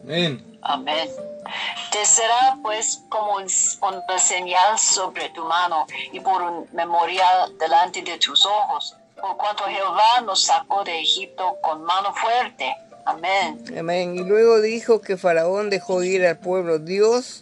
Amén. 0.03 0.59
Amén. 0.61 1.07
Te 1.91 2.05
será 2.05 2.57
pues 2.61 3.03
como 3.09 3.35
un- 3.37 3.47
una 3.81 4.17
señal 4.19 4.77
sobre 4.77 5.29
tu 5.29 5.43
mano 5.45 5.85
y 6.11 6.19
por 6.19 6.41
un 6.41 6.67
memorial 6.73 7.57
delante 7.57 8.01
de 8.01 8.17
tus 8.17 8.45
ojos, 8.45 8.95
por 9.19 9.37
cuanto 9.37 9.63
Jehová 9.65 10.21
nos 10.25 10.41
sacó 10.43 10.83
de 10.83 10.99
Egipto 10.99 11.55
con 11.61 11.83
mano 11.83 12.13
fuerte. 12.13 12.75
Amén. 13.05 13.63
Amén. 13.77 14.15
Y 14.15 14.23
luego 14.23 14.59
dijo 14.61 14.99
que 14.99 15.15
Faraón 15.15 15.69
dejó 15.69 16.03
ir 16.03 16.25
al 16.25 16.39
pueblo. 16.39 16.79
Dios 16.79 17.41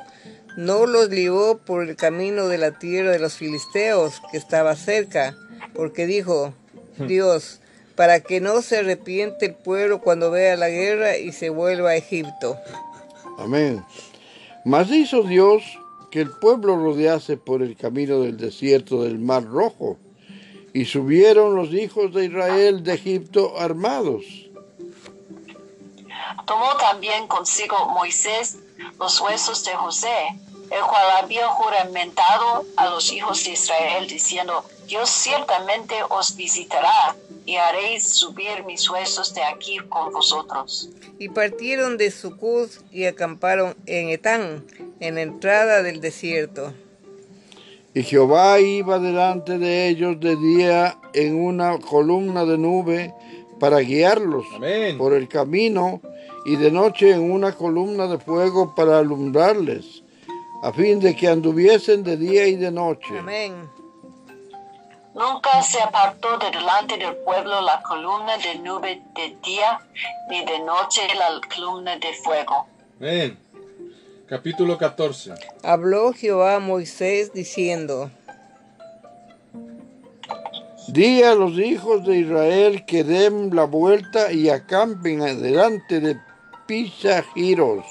no 0.57 0.85
los 0.85 1.09
llevó 1.09 1.57
por 1.57 1.83
el 1.83 1.95
camino 1.95 2.47
de 2.47 2.57
la 2.59 2.77
tierra 2.77 3.11
de 3.11 3.19
los 3.19 3.33
filisteos 3.35 4.21
que 4.31 4.37
estaba 4.37 4.75
cerca, 4.75 5.33
porque 5.73 6.05
dijo 6.05 6.53
Dios, 7.07 7.59
para 7.95 8.21
que 8.21 8.41
no 8.41 8.61
se 8.61 8.79
arrepiente 8.79 9.45
el 9.45 9.55
pueblo 9.55 10.01
cuando 10.01 10.31
vea 10.31 10.55
la 10.55 10.69
guerra 10.69 11.17
y 11.17 11.31
se 11.31 11.49
vuelva 11.49 11.91
a 11.91 11.95
Egipto. 11.95 12.57
Amén. 13.37 13.83
Mas 14.65 14.89
hizo 14.91 15.23
Dios 15.23 15.63
que 16.11 16.21
el 16.21 16.29
pueblo 16.29 16.75
rodease 16.77 17.37
por 17.37 17.61
el 17.61 17.75
camino 17.75 18.21
del 18.21 18.37
desierto 18.37 19.03
del 19.03 19.19
Mar 19.19 19.43
Rojo, 19.43 19.97
y 20.73 20.85
subieron 20.85 21.55
los 21.55 21.71
hijos 21.71 22.13
de 22.13 22.25
Israel 22.25 22.83
de 22.83 22.95
Egipto 22.95 23.59
armados. 23.59 24.25
Tomó 26.45 26.75
también 26.77 27.27
consigo 27.27 27.89
Moisés 27.89 28.57
los 28.99 29.21
huesos 29.21 29.63
de 29.63 29.71
José, 29.75 30.09
el 30.73 30.81
cual 30.81 31.23
había 31.23 31.47
juramentado 31.49 32.65
a 32.77 32.89
los 32.89 33.11
hijos 33.11 33.43
de 33.43 33.51
Israel, 33.51 34.07
diciendo, 34.07 34.65
Dios 34.87 35.09
ciertamente 35.09 35.95
os 36.09 36.35
visitará 36.35 37.15
y 37.45 37.57
haréis 37.57 38.07
subir 38.07 38.63
mis 38.65 38.89
huesos 38.89 39.33
de 39.35 39.43
aquí 39.43 39.77
con 39.89 40.11
vosotros. 40.11 40.89
Y 41.19 41.29
partieron 41.29 41.97
de 41.97 42.09
Sucot 42.09 42.69
y 42.91 43.05
acamparon 43.05 43.75
en 43.85 44.09
Etán, 44.09 44.65
en 44.99 45.15
la 45.15 45.21
entrada 45.21 45.83
del 45.83 46.01
desierto. 46.01 46.73
Y 47.93 48.01
Jehová 48.01 48.59
iba 48.59 48.97
delante 48.97 49.59
de 49.59 49.87
ellos 49.87 50.19
de 50.19 50.35
día 50.35 50.97
en 51.13 51.35
una 51.35 51.77
columna 51.77 52.45
de 52.45 52.57
nube 52.57 53.13
para 53.59 53.79
guiarlos 53.79 54.45
Amén. 54.55 54.97
por 54.97 55.13
el 55.13 55.27
camino, 55.27 56.01
y 56.45 56.55
de 56.55 56.71
noche 56.71 57.11
en 57.11 57.31
una 57.31 57.53
columna 57.53 58.07
de 58.07 58.17
fuego 58.17 58.73
para 58.75 58.97
alumbrarles, 58.97 60.02
a 60.63 60.71
fin 60.71 60.97
de 61.01 61.13
que 61.13 61.27
anduviesen 61.27 62.03
de 62.03 62.15
día 62.15 62.47
y 62.47 62.55
de 62.55 62.71
noche. 62.71 63.19
Amén. 63.19 63.69
Nunca 65.13 65.61
se 65.61 65.81
apartó 65.81 66.37
de 66.37 66.51
delante 66.51 66.97
del 66.97 67.17
pueblo 67.17 67.61
la 67.61 67.81
columna 67.81 68.37
de 68.37 68.59
nube 68.59 69.01
de 69.13 69.35
día, 69.43 69.81
ni 70.29 70.45
de 70.45 70.59
noche 70.59 71.01
la 71.19 71.41
columna 71.53 71.97
de 71.97 72.13
fuego. 72.13 72.65
Amén. 72.97 73.37
Capítulo 74.25 74.77
14. 74.77 75.33
Habló 75.63 76.13
Jehová 76.13 76.55
a 76.55 76.59
Moisés 76.59 77.33
diciendo, 77.33 78.09
Di 80.87 81.23
a 81.23 81.35
los 81.35 81.59
hijos 81.59 82.05
de 82.05 82.19
Israel 82.19 82.85
que 82.85 83.03
den 83.03 83.53
la 83.53 83.65
vuelta 83.65 84.31
y 84.31 84.49
acampen 84.49 85.19
delante 85.41 85.99
de 85.99 86.17
Pisagiros, 86.67 87.85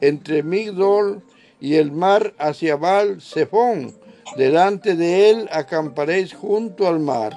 entre 0.00 0.42
Migdol 0.42 1.22
y 1.66 1.74
el 1.78 1.90
mar 1.90 2.32
hacia 2.38 2.76
Baal 2.76 3.20
Zephón. 3.20 3.98
Delante 4.36 4.94
de 4.94 5.30
él 5.30 5.48
acamparéis 5.50 6.32
junto 6.32 6.86
al 6.86 7.00
mar. 7.00 7.32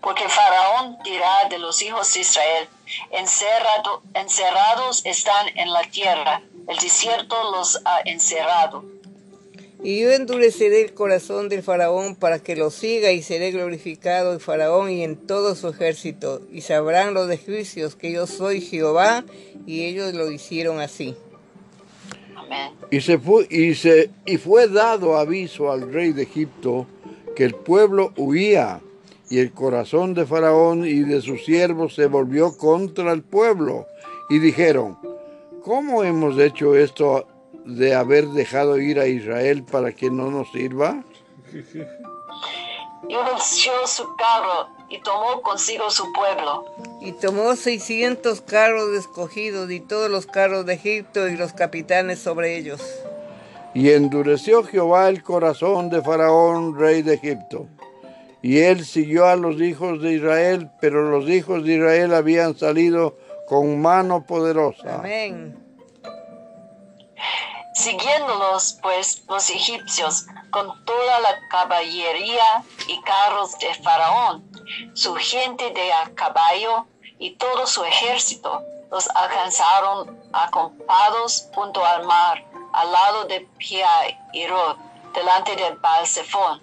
Porque 0.00 0.24
Faraón 0.28 0.98
dirá 1.04 1.48
de 1.48 1.58
los 1.60 1.80
hijos 1.80 2.12
de 2.12 2.20
Israel, 2.20 2.68
encerrado- 3.12 4.02
encerrados 4.14 5.06
están 5.06 5.46
en 5.54 5.72
la 5.72 5.82
tierra, 5.84 6.42
el 6.66 6.76
desierto 6.78 7.36
los 7.52 7.80
ha 7.84 8.00
encerrado. 8.04 8.84
Y 9.84 10.00
yo 10.00 10.10
endureceré 10.10 10.80
el 10.80 10.92
corazón 10.92 11.48
del 11.48 11.62
faraón 11.62 12.16
para 12.16 12.40
que 12.40 12.56
lo 12.56 12.70
siga 12.70 13.12
y 13.12 13.22
seré 13.22 13.52
glorificado 13.52 14.32
en 14.32 14.40
faraón 14.40 14.90
y 14.90 15.04
en 15.04 15.24
todo 15.26 15.54
su 15.54 15.68
ejército. 15.68 16.40
Y 16.50 16.62
sabrán 16.62 17.14
los 17.14 17.30
egipcios 17.30 17.94
que 17.94 18.10
yo 18.10 18.26
soy 18.26 18.60
Jehová 18.60 19.24
y 19.66 19.84
ellos 19.84 20.14
lo 20.14 20.30
hicieron 20.32 20.80
así. 20.80 21.16
Y, 22.90 23.00
se 23.00 23.18
fue, 23.18 23.46
y, 23.50 23.74
se, 23.74 24.10
y 24.26 24.36
fue 24.36 24.68
dado 24.68 25.16
aviso 25.16 25.70
al 25.70 25.92
rey 25.92 26.12
de 26.12 26.22
Egipto 26.22 26.86
que 27.34 27.44
el 27.44 27.54
pueblo 27.54 28.12
huía, 28.16 28.80
y 29.30 29.38
el 29.38 29.52
corazón 29.52 30.14
de 30.14 30.26
Faraón 30.26 30.84
y 30.84 31.00
de 31.00 31.20
sus 31.20 31.44
siervos 31.44 31.94
se 31.94 32.06
volvió 32.06 32.56
contra 32.56 33.12
el 33.12 33.22
pueblo. 33.22 33.86
Y 34.28 34.38
dijeron, 34.38 34.98
¿cómo 35.62 36.04
hemos 36.04 36.38
hecho 36.38 36.76
esto 36.76 37.26
de 37.64 37.94
haber 37.94 38.28
dejado 38.28 38.78
ir 38.78 39.00
a 39.00 39.06
Israel 39.06 39.64
para 39.64 39.92
que 39.92 40.10
no 40.10 40.30
nos 40.30 40.50
sirva? 40.52 41.02
Y 43.06 43.14
venció 43.16 43.72
su 43.86 44.02
carro 44.16 44.66
y 44.94 45.00
tomó 45.00 45.42
consigo 45.42 45.90
su 45.90 46.12
pueblo. 46.12 46.64
Y 47.00 47.12
tomó 47.12 47.56
seiscientos 47.56 48.40
carros 48.40 48.90
escogidos 48.96 49.70
y 49.70 49.80
todos 49.80 50.10
los 50.10 50.26
carros 50.26 50.66
de 50.66 50.74
Egipto 50.74 51.28
y 51.28 51.36
los 51.36 51.52
capitanes 51.52 52.20
sobre 52.20 52.56
ellos. 52.56 52.80
Y 53.74 53.90
endureció 53.90 54.62
Jehová 54.62 55.08
el 55.08 55.22
corazón 55.22 55.90
de 55.90 56.00
Faraón, 56.00 56.78
rey 56.78 57.02
de 57.02 57.14
Egipto. 57.14 57.66
Y 58.40 58.58
él 58.58 58.84
siguió 58.84 59.26
a 59.26 59.36
los 59.36 59.60
hijos 59.60 60.00
de 60.00 60.12
Israel, 60.12 60.70
pero 60.80 61.10
los 61.10 61.28
hijos 61.28 61.64
de 61.64 61.74
Israel 61.74 62.14
habían 62.14 62.56
salido 62.56 63.16
con 63.48 63.80
mano 63.80 64.24
poderosa. 64.26 64.96
Amén. 64.96 65.56
Siguiéndolos 67.74 68.78
pues 68.80 69.24
los 69.28 69.50
egipcios 69.50 70.26
con 70.50 70.84
toda 70.84 71.20
la 71.20 71.48
caballería 71.50 72.62
y 72.86 73.00
carros 73.02 73.58
de 73.58 73.74
Faraón, 73.82 74.44
su 74.94 75.14
gente 75.16 75.70
de 75.72 75.92
a 75.92 76.08
caballo 76.14 76.86
y 77.18 77.32
todo 77.32 77.66
su 77.66 77.84
ejército, 77.84 78.62
los 78.92 79.08
alcanzaron 79.10 80.16
acampados 80.32 81.48
junto 81.52 81.84
al 81.84 82.06
mar, 82.06 82.44
al 82.72 82.92
lado 82.92 83.24
de 83.24 83.46
Piairot, 83.58 84.78
delante 85.12 85.56
del 85.56 85.76
Baal 85.78 86.06
Zephón. 86.06 86.62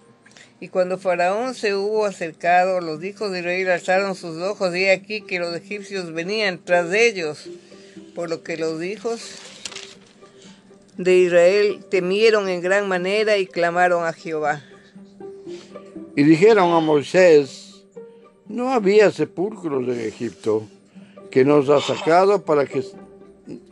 Y 0.61 0.69
cuando 0.69 0.97
Faraón 0.97 1.55
se 1.55 1.75
hubo 1.75 2.05
acercado, 2.05 2.79
los 2.79 3.03
hijos 3.03 3.31
de 3.31 3.39
Israel 3.39 3.71
alzaron 3.71 4.15
sus 4.15 4.41
ojos 4.41 4.73
y 4.75 4.87
aquí 4.87 5.21
que 5.25 5.39
los 5.39 5.53
egipcios 5.55 6.13
venían 6.13 6.63
tras 6.63 6.89
de 6.89 7.07
ellos, 7.07 7.49
por 8.15 8.29
lo 8.29 8.43
que 8.43 8.55
los 8.55 8.81
hijos 8.81 9.19
de 10.97 11.15
Israel 11.15 11.85
temieron 11.89 12.49
en 12.49 12.61
gran 12.61 12.87
manera 12.87 13.37
y 13.37 13.47
clamaron 13.47 14.05
a 14.05 14.13
Jehová. 14.13 14.61
Y 16.15 16.23
dijeron 16.23 16.73
a 16.73 16.79
Moisés, 16.79 17.85
no 18.47 18.73
había 18.73 19.11
sepulcros 19.11 19.87
en 19.87 19.99
Egipto, 20.01 20.63
que 21.29 21.45
nos 21.45 21.69
ha 21.69 21.79
sacado 21.79 22.43
para 22.43 22.65
que, 22.65 22.83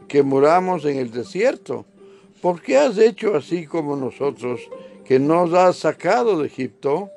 que 0.07 0.23
muramos 0.23 0.85
en 0.85 0.97
el 0.97 1.11
desierto. 1.11 1.85
¿Por 2.41 2.61
qué 2.61 2.77
has 2.77 2.97
hecho 2.97 3.35
así 3.35 3.67
como 3.67 3.97
nosotros, 3.97 4.61
que 5.05 5.19
nos 5.19 5.53
has 5.53 5.77
sacado 5.77 6.39
de 6.39 6.47
Egipto? 6.47 7.09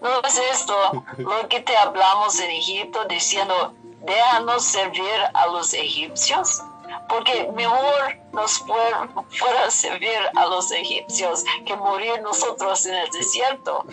¿No 0.00 0.20
es 0.26 0.40
esto 0.52 0.74
lo 1.18 1.48
que 1.48 1.60
te 1.60 1.76
hablamos 1.76 2.40
en 2.40 2.50
Egipto 2.52 3.04
diciendo, 3.06 3.74
déjanos 4.06 4.64
servir 4.64 5.18
a 5.34 5.46
los 5.48 5.74
egipcios? 5.74 6.62
Porque 7.08 7.50
mejor 7.56 8.16
nos 8.32 8.58
fuera, 8.58 9.08
fuera 9.30 9.70
servir 9.70 10.10
a 10.34 10.46
los 10.46 10.70
egipcios 10.72 11.44
que 11.66 11.76
morir 11.76 12.20
nosotros 12.22 12.86
en 12.86 12.94
el 12.94 13.10
desierto. 13.10 13.84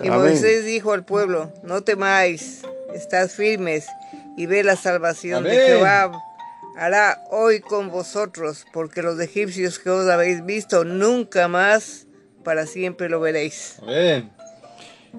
Y. 0.00 0.10
Moisés 0.10 0.64
dijo 0.64 0.92
al 0.92 1.04
pueblo, 1.04 1.52
no 1.62 1.82
temáis, 1.82 2.62
estad 2.94 3.28
firmes 3.28 3.86
y 4.36 4.46
ve 4.46 4.64
la 4.64 4.76
salvación 4.76 5.44
de. 5.44 5.50
Jehová 5.50 6.12
hará 6.76 7.22
hoy 7.30 7.60
con 7.60 7.90
vosotros, 7.90 8.66
porque 8.72 9.02
los 9.02 9.18
egipcios 9.20 9.78
que 9.78 9.90
os 9.90 10.08
habéis 10.08 10.44
visto 10.44 10.84
nunca 10.84 11.48
más 11.48 12.06
para 12.42 12.66
siempre 12.66 13.08
lo 13.08 13.20
veréis. 13.20 13.78
Amén. 13.82 14.32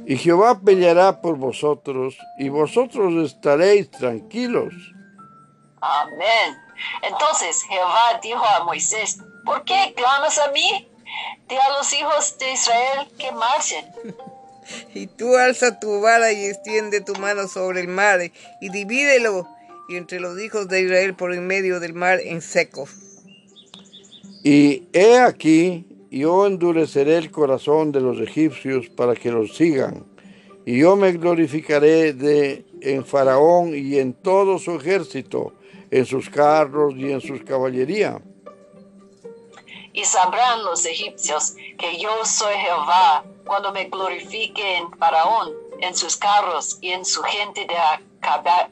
Y 0.06 0.18
Jehová 0.18 0.60
peleará 0.60 1.22
por 1.22 1.38
vosotros, 1.38 2.18
y 2.38 2.50
vosotros 2.50 3.14
estaréis 3.32 3.90
tranquilos. 3.90 4.74
Amén. 5.80 6.65
Entonces 7.02 7.64
Jehová 7.64 8.20
dijo 8.22 8.44
a 8.46 8.64
Moisés, 8.64 9.20
¿por 9.46 9.64
qué 9.64 9.94
clamas 9.96 10.38
a 10.40 10.52
mí? 10.52 10.88
Di 11.48 11.56
a 11.56 11.70
los 11.78 11.94
hijos 11.94 12.38
de 12.40 12.52
Israel 12.52 13.08
que 13.18 13.32
marchen. 13.32 13.86
Y 14.96 15.06
tú 15.06 15.38
alza 15.38 15.80
tu 15.80 16.02
vara 16.02 16.32
y 16.32 16.46
extiende 16.46 17.00
tu 17.00 17.14
mano 17.18 17.48
sobre 17.48 17.82
el 17.82 17.88
mar 17.88 18.20
y 18.60 18.70
divídelo 18.70 19.48
y 19.88 19.96
entre 19.96 20.20
los 20.20 20.40
hijos 20.40 20.68
de 20.68 20.82
Israel 20.82 21.14
por 21.14 21.34
en 21.34 21.46
medio 21.48 21.80
del 21.80 21.94
mar 21.94 22.20
en 22.24 22.42
seco. 22.42 22.88
Y 24.44 24.84
he 24.94 25.20
aquí, 25.20 25.86
yo 26.12 26.46
endureceré 26.46 27.18
el 27.18 27.32
corazón 27.32 27.92
de 27.92 28.02
los 28.02 28.20
egipcios 28.20 28.90
para 28.90 29.16
que 29.16 29.32
los 29.32 29.56
sigan, 29.56 30.06
y 30.66 30.80
yo 30.80 30.96
me 30.96 31.12
glorificaré 31.14 32.14
de, 32.14 32.66
en 32.82 33.06
Faraón 33.06 33.76
y 33.76 33.98
en 33.98 34.14
todo 34.14 34.58
su 34.58 34.76
ejército, 34.76 35.54
en 35.92 36.06
sus 36.06 36.30
carros 36.30 36.94
y 36.96 37.12
en 37.12 37.22
sus 37.22 37.44
caballería. 37.44 38.22
Y 39.94 40.04
sabrán 40.04 40.64
los 40.66 40.86
egipcios 40.86 41.54
que 41.78 41.98
yo 41.98 42.26
soy 42.26 42.54
Jehová 42.56 43.24
cuando 43.46 43.72
me 43.72 43.86
glorifique 43.86 44.78
en 44.78 44.92
Faraón, 44.98 45.54
en 45.80 45.96
sus 45.96 46.18
carros 46.18 46.78
y 46.82 46.92
en 46.92 47.06
su 47.06 47.22
gente 47.24 47.66
de 47.66 47.78
a 47.78 48.02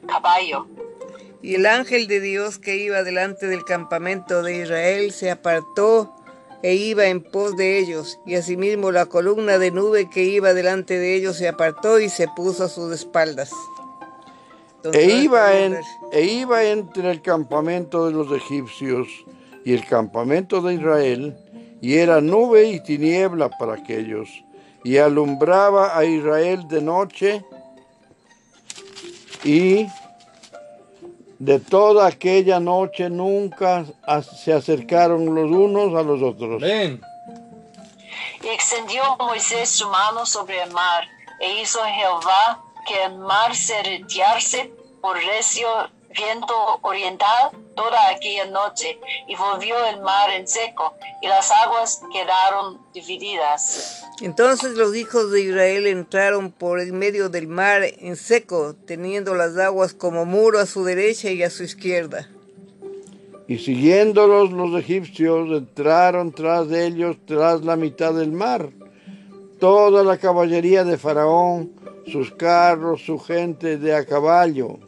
caballo. 0.06 0.66
Y 1.42 1.56
el 1.56 1.66
ángel 1.66 2.06
de 2.08 2.20
Dios 2.20 2.58
que 2.58 2.76
iba 2.76 3.02
delante 3.02 3.46
del 3.46 3.64
campamento 3.64 4.42
de 4.42 4.62
Israel 4.62 5.12
se 5.12 5.30
apartó 5.30 6.14
e 6.62 6.74
iba 6.74 7.06
en 7.06 7.22
pos 7.22 7.56
de 7.56 7.78
ellos. 7.78 8.18
Y 8.24 8.36
asimismo 8.36 8.90
la 8.90 9.06
columna 9.06 9.58
de 9.58 9.70
nube 9.70 10.08
que 10.08 10.24
iba 10.24 10.54
delante 10.54 10.98
de 10.98 11.14
ellos 11.14 11.36
se 11.36 11.46
apartó 11.46 12.00
y 12.00 12.08
se 12.08 12.28
puso 12.28 12.64
a 12.64 12.68
sus 12.68 12.92
espaldas. 12.94 13.50
E 14.92 15.02
iba, 15.22 15.54
en, 15.54 15.80
e 16.12 16.22
iba 16.22 16.62
entre 16.64 17.10
el 17.10 17.22
campamento 17.22 18.06
de 18.06 18.12
los 18.12 18.30
egipcios 18.32 19.08
y 19.64 19.72
el 19.72 19.86
campamento 19.86 20.60
de 20.60 20.74
Israel, 20.74 21.36
y 21.80 21.96
era 21.96 22.20
nube 22.20 22.68
y 22.68 22.80
tiniebla 22.80 23.48
para 23.48 23.74
aquellos, 23.74 24.28
y 24.82 24.98
alumbraba 24.98 25.96
a 25.96 26.04
Israel 26.04 26.68
de 26.68 26.82
noche, 26.82 27.44
y 29.42 29.86
de 31.38 31.60
toda 31.60 32.06
aquella 32.06 32.60
noche 32.60 33.08
nunca 33.08 33.86
se 34.36 34.52
acercaron 34.52 35.34
los 35.34 35.50
unos 35.50 35.94
a 35.98 36.02
los 36.02 36.22
otros. 36.22 36.62
Amén. 36.62 37.00
Y 38.42 38.48
extendió 38.48 39.02
Moisés 39.18 39.70
su 39.70 39.88
mano 39.88 40.26
sobre 40.26 40.62
el 40.62 40.70
mar, 40.72 41.04
e 41.40 41.62
hizo 41.62 41.80
Jehová 41.82 42.62
que 42.86 43.04
el 43.04 43.18
mar 43.18 43.54
se 43.54 43.82
retirase 43.82 44.72
por 45.00 45.16
recio 45.16 45.68
viento 46.14 46.54
oriental 46.82 47.50
toda 47.74 48.08
aquella 48.10 48.46
noche, 48.46 48.98
y 49.26 49.34
volvió 49.34 49.74
el 49.86 50.00
mar 50.00 50.30
en 50.30 50.46
seco, 50.46 50.94
y 51.20 51.26
las 51.26 51.50
aguas 51.50 52.00
quedaron 52.12 52.80
divididas. 52.92 54.04
Entonces 54.20 54.76
los 54.76 54.94
hijos 54.94 55.32
de 55.32 55.42
Israel 55.42 55.86
entraron 55.86 56.52
por 56.52 56.80
en 56.80 56.96
medio 56.96 57.28
del 57.28 57.48
mar 57.48 57.82
en 57.82 58.16
seco, 58.16 58.74
teniendo 58.86 59.34
las 59.34 59.56
aguas 59.58 59.92
como 59.92 60.24
muro 60.24 60.60
a 60.60 60.66
su 60.66 60.84
derecha 60.84 61.30
y 61.30 61.42
a 61.42 61.50
su 61.50 61.64
izquierda. 61.64 62.30
Y 63.48 63.58
siguiéndolos 63.58 64.52
los 64.52 64.80
egipcios 64.80 65.48
entraron 65.50 66.32
tras 66.32 66.68
de 66.68 66.86
ellos 66.86 67.16
tras 67.26 67.62
la 67.62 67.76
mitad 67.76 68.14
del 68.14 68.32
mar. 68.32 68.70
Toda 69.64 70.04
la 70.04 70.18
caballería 70.18 70.84
de 70.84 70.98
Faraón, 70.98 71.72
sus 72.12 72.30
carros, 72.32 73.00
su 73.00 73.18
gente 73.18 73.78
de 73.78 73.96
a 73.96 74.04
caballo. 74.04 74.78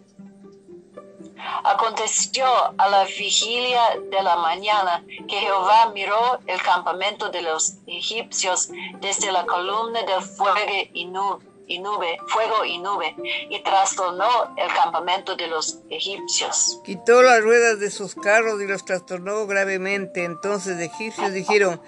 Aconteció 1.64 2.44
a 2.76 2.88
la 2.90 3.04
vigilia 3.04 3.80
de 4.10 4.22
la 4.22 4.36
mañana 4.36 5.02
que 5.26 5.36
Jehová 5.36 5.90
miró 5.94 6.40
el 6.46 6.60
campamento 6.60 7.30
de 7.30 7.40
los 7.40 7.76
egipcios 7.86 8.68
desde 9.00 9.32
la 9.32 9.46
columna 9.46 10.02
del 10.02 10.20
fuego 10.20 10.58
y 10.92 11.06
nube, 11.06 11.46
y 11.66 11.78
nube, 11.78 12.18
fuego 12.26 12.66
y 12.66 12.76
nube, 12.76 13.16
y 13.48 13.62
trastornó 13.62 14.28
el 14.58 14.68
campamento 14.74 15.36
de 15.36 15.46
los 15.46 15.78
egipcios. 15.88 16.82
Quitó 16.84 17.22
las 17.22 17.40
ruedas 17.40 17.80
de 17.80 17.90
sus 17.90 18.14
carros 18.14 18.60
y 18.60 18.66
los 18.66 18.84
trastornó 18.84 19.46
gravemente. 19.46 20.22
Entonces 20.24 20.76
los 20.76 20.84
egipcios 20.84 21.32
dijeron, 21.32 21.80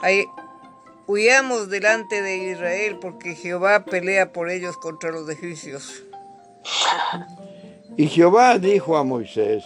"Ay, 0.00 0.26
huyamos 1.06 1.68
delante 1.68 2.22
de 2.22 2.52
Israel 2.52 2.98
porque 3.00 3.34
Jehová 3.34 3.84
pelea 3.84 4.32
por 4.32 4.50
ellos 4.50 4.76
contra 4.76 5.10
los 5.10 5.28
egipcios. 5.28 6.02
Y 7.96 8.08
Jehová 8.08 8.58
dijo 8.58 8.96
a 8.96 9.04
Moisés, 9.04 9.64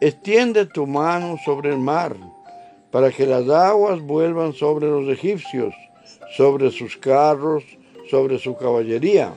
extiende 0.00 0.66
tu 0.66 0.86
mano 0.86 1.36
sobre 1.44 1.70
el 1.70 1.78
mar, 1.78 2.16
para 2.90 3.10
que 3.10 3.26
las 3.26 3.48
aguas 3.48 4.00
vuelvan 4.00 4.54
sobre 4.54 4.86
los 4.86 5.08
egipcios, 5.08 5.74
sobre 6.36 6.70
sus 6.70 6.96
carros, 6.96 7.64
sobre 8.10 8.38
su 8.38 8.56
caballería. 8.56 9.34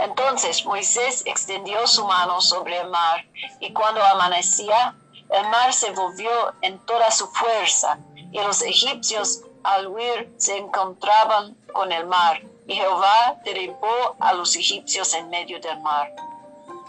Entonces 0.00 0.64
Moisés 0.64 1.22
extendió 1.26 1.86
su 1.86 2.04
mano 2.06 2.40
sobre 2.40 2.80
el 2.80 2.90
mar, 2.90 3.24
y 3.60 3.72
cuando 3.72 4.02
amanecía, 4.02 4.96
el 5.30 5.48
mar 5.48 5.72
se 5.72 5.90
volvió 5.92 6.30
en 6.62 6.78
toda 6.80 7.10
su 7.10 7.26
fuerza, 7.28 7.98
y 8.32 8.38
los 8.38 8.62
egipcios 8.62 9.42
al 9.62 9.88
huir 9.88 10.28
se 10.36 10.56
encontraban 10.56 11.56
con 11.72 11.92
el 11.92 12.06
mar, 12.06 12.40
y 12.66 12.74
Jehová 12.74 13.40
derribó 13.44 14.16
a 14.20 14.34
los 14.34 14.56
egipcios 14.56 15.14
en 15.14 15.28
medio 15.30 15.60
del 15.60 15.80
mar. 15.80 16.12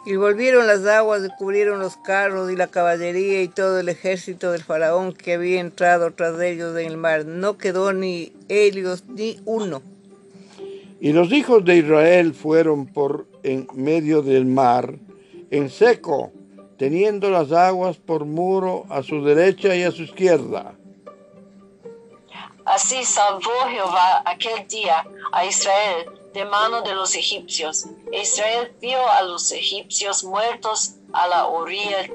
Y 0.05 0.15
volvieron 0.15 0.67
las 0.67 0.85
aguas 0.85 1.21
y 1.25 1.35
cubrieron 1.37 1.79
los 1.79 1.97
carros 1.97 2.49
y 2.49 2.55
la 2.55 2.67
caballería 2.67 3.41
y 3.41 3.49
todo 3.49 3.77
el 3.81 3.89
ejército 3.89 4.53
del 4.53 4.63
faraón 4.63 5.11
que 5.11 5.33
había 5.33 5.59
entrado 5.59 6.11
tras 6.11 6.37
de 6.37 6.51
ellos 6.51 6.77
en 6.77 6.85
el 6.85 6.95
mar. 6.95 7.25
No 7.25 7.57
quedó 7.57 7.91
ni 7.91 8.31
ellos 8.47 9.03
ni 9.09 9.37
uno. 9.43 9.81
Y 11.01 11.11
los 11.11 11.33
hijos 11.33 11.65
de 11.65 11.75
Israel 11.75 12.33
fueron 12.33 12.85
por 12.85 13.27
en 13.43 13.67
medio 13.73 14.21
del 14.21 14.45
mar, 14.45 14.95
en 15.51 15.69
seco, 15.69 16.31
teniendo 16.77 17.29
las 17.29 17.51
aguas 17.51 17.97
por 17.97 18.23
muro 18.23 18.85
a 18.87 19.03
su 19.03 19.21
derecha 19.25 19.75
y 19.75 19.83
a 19.83 19.91
su 19.91 20.03
izquierda. 20.03 20.76
Así 22.67 23.05
salvó 23.05 23.51
Jehová 23.69 24.21
aquel 24.25 24.67
día 24.67 25.05
a 25.31 25.45
Israel 25.45 26.11
de 26.33 26.43
mano 26.43 26.81
de 26.81 26.93
los 26.93 27.15
egipcios. 27.15 27.85
E 28.11 28.21
Israel 28.21 28.73
vio 28.81 28.99
a 29.09 29.23
los 29.23 29.53
egipcios 29.53 30.25
muertos 30.25 30.95
a 31.13 31.27
la 31.27 31.47
orilla 31.47 32.09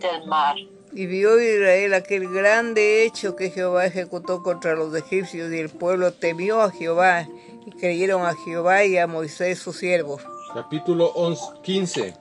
del 0.00 0.26
mar. 0.26 0.56
Y 0.92 1.04
vio 1.04 1.38
Israel 1.38 1.92
aquel 1.92 2.26
grande 2.30 3.04
hecho 3.04 3.36
que 3.36 3.50
Jehová 3.50 3.84
ejecutó 3.84 4.42
contra 4.42 4.74
los 4.74 4.94
egipcios 4.94 5.52
y 5.52 5.58
el 5.58 5.68
pueblo 5.68 6.14
temió 6.14 6.62
a 6.62 6.70
Jehová 6.70 7.28
y 7.66 7.70
creyeron 7.72 8.24
a 8.24 8.34
Jehová 8.34 8.86
y 8.86 8.96
a 8.96 9.06
Moisés 9.06 9.58
su 9.58 9.74
siervo. 9.74 10.18
Capítulo 10.54 11.08
11, 11.08 11.42
15. 11.62 12.14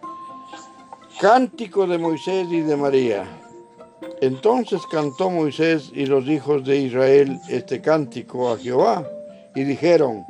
Cántico 1.22 1.88
de 1.88 1.98
Moisés 1.98 2.48
y 2.52 2.60
de 2.60 2.76
María. 2.76 3.47
Entonces 4.22 4.82
cantó 4.92 5.30
Moisés 5.30 5.92
y 5.94 6.06
los 6.06 6.28
hijos 6.28 6.64
de 6.64 6.78
Israel 6.78 7.40
este 7.50 7.82
cántico 7.82 8.52
a 8.52 8.58
Jehová 8.58 9.08
y 9.54 9.64
dijeron, 9.64 10.26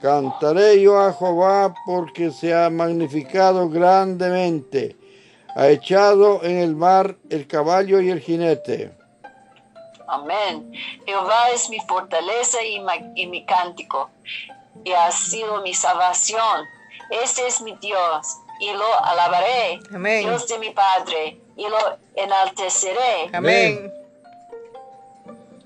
Cantaré 0.00 0.80
yo 0.80 1.00
a 1.00 1.12
Jehová 1.12 1.74
porque 1.84 2.30
se 2.30 2.54
ha 2.54 2.70
magnificado 2.70 3.68
grandemente, 3.68 4.96
ha 5.56 5.68
echado 5.68 6.42
en 6.44 6.58
el 6.58 6.76
mar 6.76 7.16
el 7.30 7.48
caballo 7.48 8.00
y 8.00 8.10
el 8.10 8.20
jinete. 8.20 8.92
Amén. 10.06 10.72
Jehová 11.04 11.50
es 11.50 11.68
mi 11.68 11.80
fortaleza 11.80 12.58
y, 12.64 13.26
mi 13.26 13.44
cántico, 13.44 14.10
y 14.84 14.92
ha 14.92 15.10
sido 15.10 15.60
mi 15.62 15.74
salvación. 15.74 16.64
Este 17.10 17.46
es 17.46 17.60
mi 17.60 17.74
Dios, 17.74 18.38
y 18.60 18.72
lo 18.72 19.04
alabaré. 19.04 19.80
Amén. 19.92 20.24
Dios 20.24 20.46
de 20.46 20.58
mi 20.60 20.70
Padre, 20.70 21.40
y 21.58 21.68
lo 21.68 21.98
enalteceré. 22.14 23.28
Amén. 23.32 23.92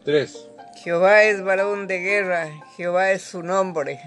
3. 0.05 0.49
Jehová 0.83 1.23
es 1.25 1.45
varón 1.45 1.87
de 1.87 1.99
guerra, 1.99 2.51
Jehová 2.77 3.13
es 3.13 3.23
su 3.23 3.43
nombre. 3.43 4.01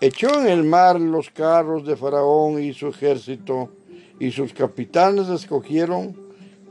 Echó 0.00 0.28
en 0.40 0.48
el 0.48 0.64
mar 0.64 1.00
los 1.00 1.30
carros 1.30 1.86
de 1.86 1.96
Faraón 1.96 2.62
y 2.62 2.74
su 2.74 2.88
ejército, 2.88 3.70
y 4.20 4.32
sus 4.32 4.52
capitanes 4.52 5.28
escogieron, 5.28 6.16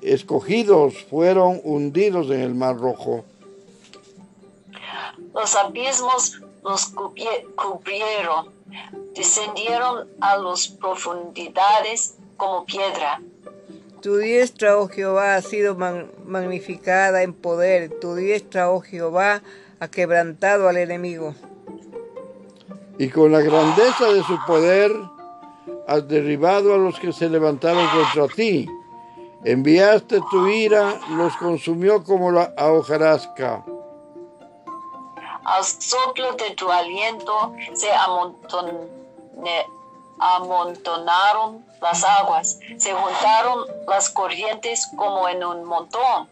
escogidos 0.01 1.03
fueron 1.10 1.60
hundidos 1.63 2.27
en 2.27 2.41
el 2.41 2.53
mar 2.53 2.77
rojo. 2.77 3.25
Los 5.33 5.55
abismos 5.55 6.41
los 6.63 6.86
cubrieron, 7.55 8.51
descendieron 9.15 10.07
a 10.19 10.38
las 10.38 10.67
profundidades 10.67 12.15
como 12.36 12.65
piedra. 12.65 13.21
Tu 14.08 14.15
diestra, 14.15 14.78
oh 14.80 14.88
Jehová, 14.88 15.36
ha 15.36 15.41
sido 15.41 15.76
man- 15.76 16.10
magnificada 16.26 17.24
en 17.24 17.34
poder. 17.34 17.89
Tu 18.00 18.15
diestra, 18.15 18.72
oh 18.72 18.80
Jehová, 18.80 19.41
ha 19.82 19.88
quebrantado 19.89 20.70
al 20.70 20.78
enemigo. 20.78 21.36
Y 22.98 23.10
con 23.10 23.34
la 23.34 23.41
grandeza 23.41 24.06
de 24.06 24.24
su 24.24 24.39
poder 24.48 24.93
has 25.89 26.08
derribado 26.08 26.74
a 26.74 26.78
los 26.78 26.98
que 27.02 27.12
se 27.12 27.28
levantaron 27.30 27.86
contra 27.89 28.34
ti. 28.34 28.65
Enviaste 29.43 30.22
tu 30.32 30.48
ira, 30.48 31.02
los 31.10 31.36
consumió 31.36 32.02
como 32.02 32.32
la 32.32 32.54
hojarasca. 32.58 33.65
Al 35.43 35.63
soplo 35.65 36.32
de 36.32 36.56
tu 36.56 36.72
aliento 36.72 37.52
se 37.74 37.91
amontone- 37.91 38.88
amontonaron 40.19 41.65
las 41.82 42.03
aguas, 42.03 42.60
se 42.77 42.93
juntaron 42.93 43.65
las 43.88 44.10
corrientes 44.10 44.88
como 44.95 45.30
en 45.30 45.43
un 45.43 45.65
montón. 45.65 46.27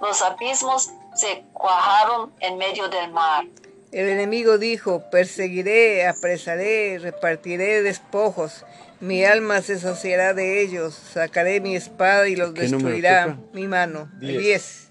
Los 0.00 0.22
abismos 0.22 0.90
se 1.14 1.44
cuajaron 1.52 2.32
en 2.40 2.58
medio 2.58 2.88
del 2.88 3.10
mar. 3.12 3.44
El 3.92 4.08
enemigo 4.08 4.58
dijo, 4.58 5.04
perseguiré, 5.10 6.06
apresaré, 6.06 6.98
repartiré 6.98 7.82
despojos. 7.82 8.64
Mi 9.00 9.24
alma 9.24 9.62
se 9.62 9.78
saciará 9.78 10.34
de 10.34 10.62
ellos. 10.62 10.94
Sacaré 10.94 11.60
mi 11.60 11.76
espada 11.76 12.28
y 12.28 12.36
los 12.36 12.52
¿Qué 12.52 12.68
número 12.68 12.90
destruirá 12.90 13.38
mi 13.52 13.66
mano. 13.66 14.10
Diez. 14.18 14.38
Diez. 14.38 14.86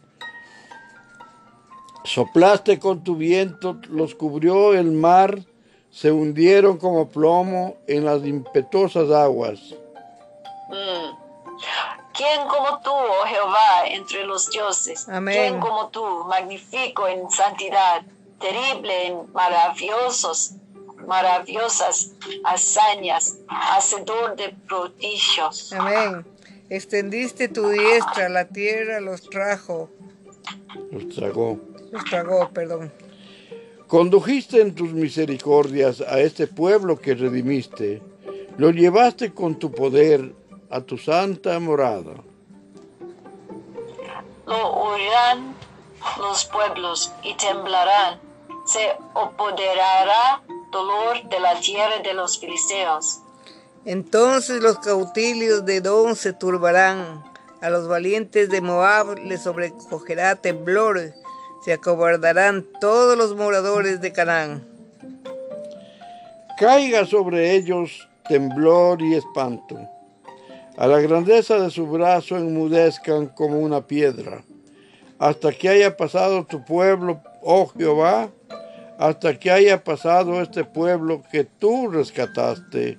Soplaste 2.05 2.79
con 2.79 3.03
tu 3.03 3.15
viento, 3.15 3.79
los 3.89 4.13
cubrió 4.13 4.75
el 4.75 4.91
mar, 4.91 5.39
se 5.95 6.11
hundieron 6.11 6.77
como 6.77 7.07
plomo 7.07 7.77
en 7.87 8.03
las 8.03 8.25
impetuosas 8.25 9.09
aguas. 9.11 9.59
Mm. 10.67 11.15
¿Quién 12.13 12.47
como 12.49 12.81
tú, 12.81 12.91
oh 12.91 13.25
Jehová, 13.25 13.87
entre 13.87 14.25
los 14.25 14.49
dioses? 14.49 15.07
Amén. 15.07 15.35
¿Quién 15.37 15.59
como 15.61 15.87
tú, 15.87 16.03
magnífico 16.27 17.07
en 17.07 17.29
santidad, 17.31 18.01
terrible 18.41 19.07
en 19.07 19.31
maravillosos, 19.31 20.51
maravillosas 21.07 22.11
hazañas, 22.43 23.37
hacedor 23.47 24.35
de 24.35 24.53
prodigios? 24.67 25.71
Amén. 25.71 26.25
Extendiste 26.69 27.47
tu 27.47 27.69
diestra, 27.69 28.27
la 28.27 28.45
tierra 28.45 28.99
los 28.99 29.29
trajo, 29.29 29.89
Los 30.91 31.15
tragó. 31.15 31.57
los 31.91 32.03
tragó, 32.03 32.49
perdón. 32.49 32.91
Condujiste 33.95 34.59
en 34.59 34.75
tus 34.75 34.91
misericordias 34.91 36.01
a 36.01 36.19
este 36.19 36.47
pueblo 36.47 36.99
que 36.99 37.15
redimiste. 37.15 38.01
Lo 38.57 38.71
llevaste 38.71 39.33
con 39.33 39.57
tu 39.57 39.71
poder 39.71 40.35
a 40.69 40.81
tu 40.81 40.97
santa 40.97 41.57
morada. 41.61 42.15
Lo 44.45 44.69
oirán 44.73 45.55
los 46.19 46.43
pueblos 46.43 47.13
y 47.23 47.37
temblarán. 47.37 48.19
Se 48.65 48.85
apoderará 49.13 50.43
dolor 50.73 51.29
de 51.29 51.39
la 51.39 51.57
tierra 51.61 51.99
de 52.03 52.13
los 52.15 52.37
filisteos. 52.37 53.21
Entonces 53.85 54.61
los 54.61 54.77
cautillos 54.79 55.65
de 55.65 55.77
Edom 55.77 56.15
se 56.15 56.33
turbarán, 56.33 57.23
a 57.61 57.69
los 57.69 57.87
valientes 57.87 58.49
de 58.49 58.59
Moab 58.59 59.17
les 59.19 59.43
sobrecogerá 59.43 60.35
temblor, 60.35 61.13
se 61.65 61.73
acobardarán 61.73 62.63
todos 62.79 63.17
los 63.17 63.35
moradores 63.35 63.99
de 63.99 64.13
Canaán. 64.13 64.63
Caiga 66.59 67.07
sobre 67.07 67.55
ellos 67.55 68.07
temblor 68.29 69.01
y 69.01 69.15
espanto. 69.15 69.75
A 70.77 70.85
la 70.85 70.99
grandeza 70.99 71.57
de 71.57 71.71
su 71.71 71.87
brazo 71.87 72.37
enmudezcan 72.37 73.29
como 73.29 73.57
una 73.57 73.81
piedra. 73.81 74.43
Hasta 75.17 75.51
que 75.53 75.67
haya 75.67 75.97
pasado 75.97 76.45
tu 76.45 76.63
pueblo, 76.63 77.19
oh 77.41 77.65
Jehová, 77.75 78.29
hasta 78.99 79.39
que 79.39 79.49
haya 79.49 79.83
pasado 79.83 80.43
este 80.43 80.65
pueblo 80.65 81.23
que 81.31 81.45
tú 81.45 81.89
rescataste. 81.89 82.95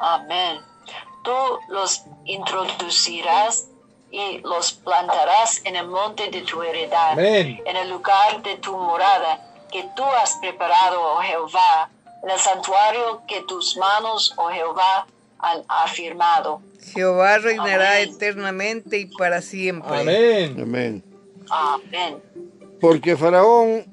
Amén. 0.00 0.58
Tú 1.22 1.30
los 1.68 2.02
introducirás 2.24 3.68
y 4.16 4.38
los 4.38 4.72
plantarás 4.72 5.60
en 5.64 5.76
el 5.76 5.88
monte 5.88 6.30
de 6.30 6.40
tu 6.40 6.62
heredad, 6.62 7.12
Amén. 7.12 7.60
en 7.66 7.76
el 7.76 7.90
lugar 7.90 8.42
de 8.42 8.56
tu 8.56 8.74
morada 8.74 9.46
que 9.70 9.84
tú 9.94 10.02
has 10.04 10.36
preparado, 10.36 10.98
oh 11.02 11.20
Jehová, 11.20 11.90
en 12.22 12.30
el 12.30 12.38
santuario 12.38 13.22
que 13.28 13.42
tus 13.42 13.76
manos, 13.76 14.32
oh 14.38 14.48
Jehová, 14.48 15.06
han 15.38 15.62
afirmado. 15.68 16.62
Jehová 16.94 17.36
reinará 17.38 17.96
Amén. 17.96 18.08
eternamente 18.08 18.98
y 18.98 19.06
para 19.06 19.42
siempre. 19.42 20.00
Amén. 20.00 20.56
Amén. 20.62 21.04
Amén. 21.50 22.22
Porque 22.80 23.18
Faraón 23.18 23.84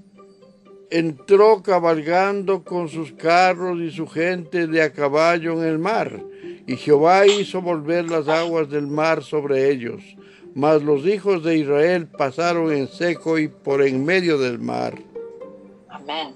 entró 0.90 1.62
cabalgando 1.62 2.64
con 2.64 2.88
sus 2.88 3.12
carros 3.12 3.78
y 3.80 3.92
su 3.92 4.08
gente 4.08 4.68
de 4.68 4.84
a 4.84 4.94
caballo 4.94 5.62
en 5.62 5.68
el 5.68 5.80
mar, 5.80 6.22
y 6.66 6.78
Jehová 6.78 7.26
hizo 7.26 7.62
volver 7.62 8.10
las 8.10 8.28
aguas 8.28 8.70
del 8.70 8.88
mar 8.88 9.24
sobre 9.24 9.70
ellos. 9.70 10.02
Mas 10.56 10.84
los 10.84 11.06
hijos 11.06 11.44
de 11.44 11.58
Israel 11.58 12.08
pasaron 12.08 12.72
en 12.72 12.88
seco 12.88 13.40
y 13.40 13.48
por 13.48 13.82
en 13.82 14.06
medio 14.06 14.38
del 14.38 14.60
mar. 14.60 14.94
Amén. 15.90 16.36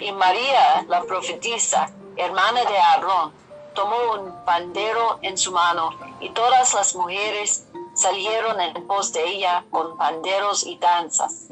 Y 0.00 0.12
María, 0.12 0.84
la 0.88 1.02
profetisa, 1.04 1.90
hermana 2.16 2.60
de 2.60 2.76
Aarón, 2.76 3.32
tomó 3.74 3.96
un 4.20 4.44
pandero 4.44 5.18
en 5.22 5.38
su 5.38 5.52
mano 5.52 5.90
y 6.20 6.30
todas 6.30 6.74
las 6.74 6.94
mujeres 6.94 7.66
salieron 7.94 8.60
en 8.60 8.86
pos 8.86 9.12
de 9.12 9.26
ella 9.26 9.64
con 9.70 9.96
panderos 9.96 10.66
y 10.66 10.76
danzas. 10.78 11.48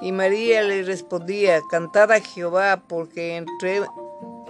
Y 0.00 0.12
María 0.12 0.62
le 0.62 0.82
respondía, 0.84 1.60
cantad 1.68 2.12
a 2.12 2.20
Jehová 2.20 2.82
porque, 2.88 3.36
entre, 3.36 3.82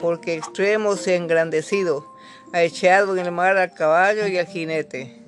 porque 0.00 0.34
extremo 0.34 0.96
se 0.96 1.12
ha 1.12 1.16
engrandecido, 1.16 2.06
ha 2.52 2.62
echado 2.62 3.16
en 3.16 3.26
el 3.26 3.32
mar 3.32 3.56
al 3.56 3.72
caballo 3.72 4.26
y 4.26 4.38
al 4.38 4.46
jinete. 4.46 5.20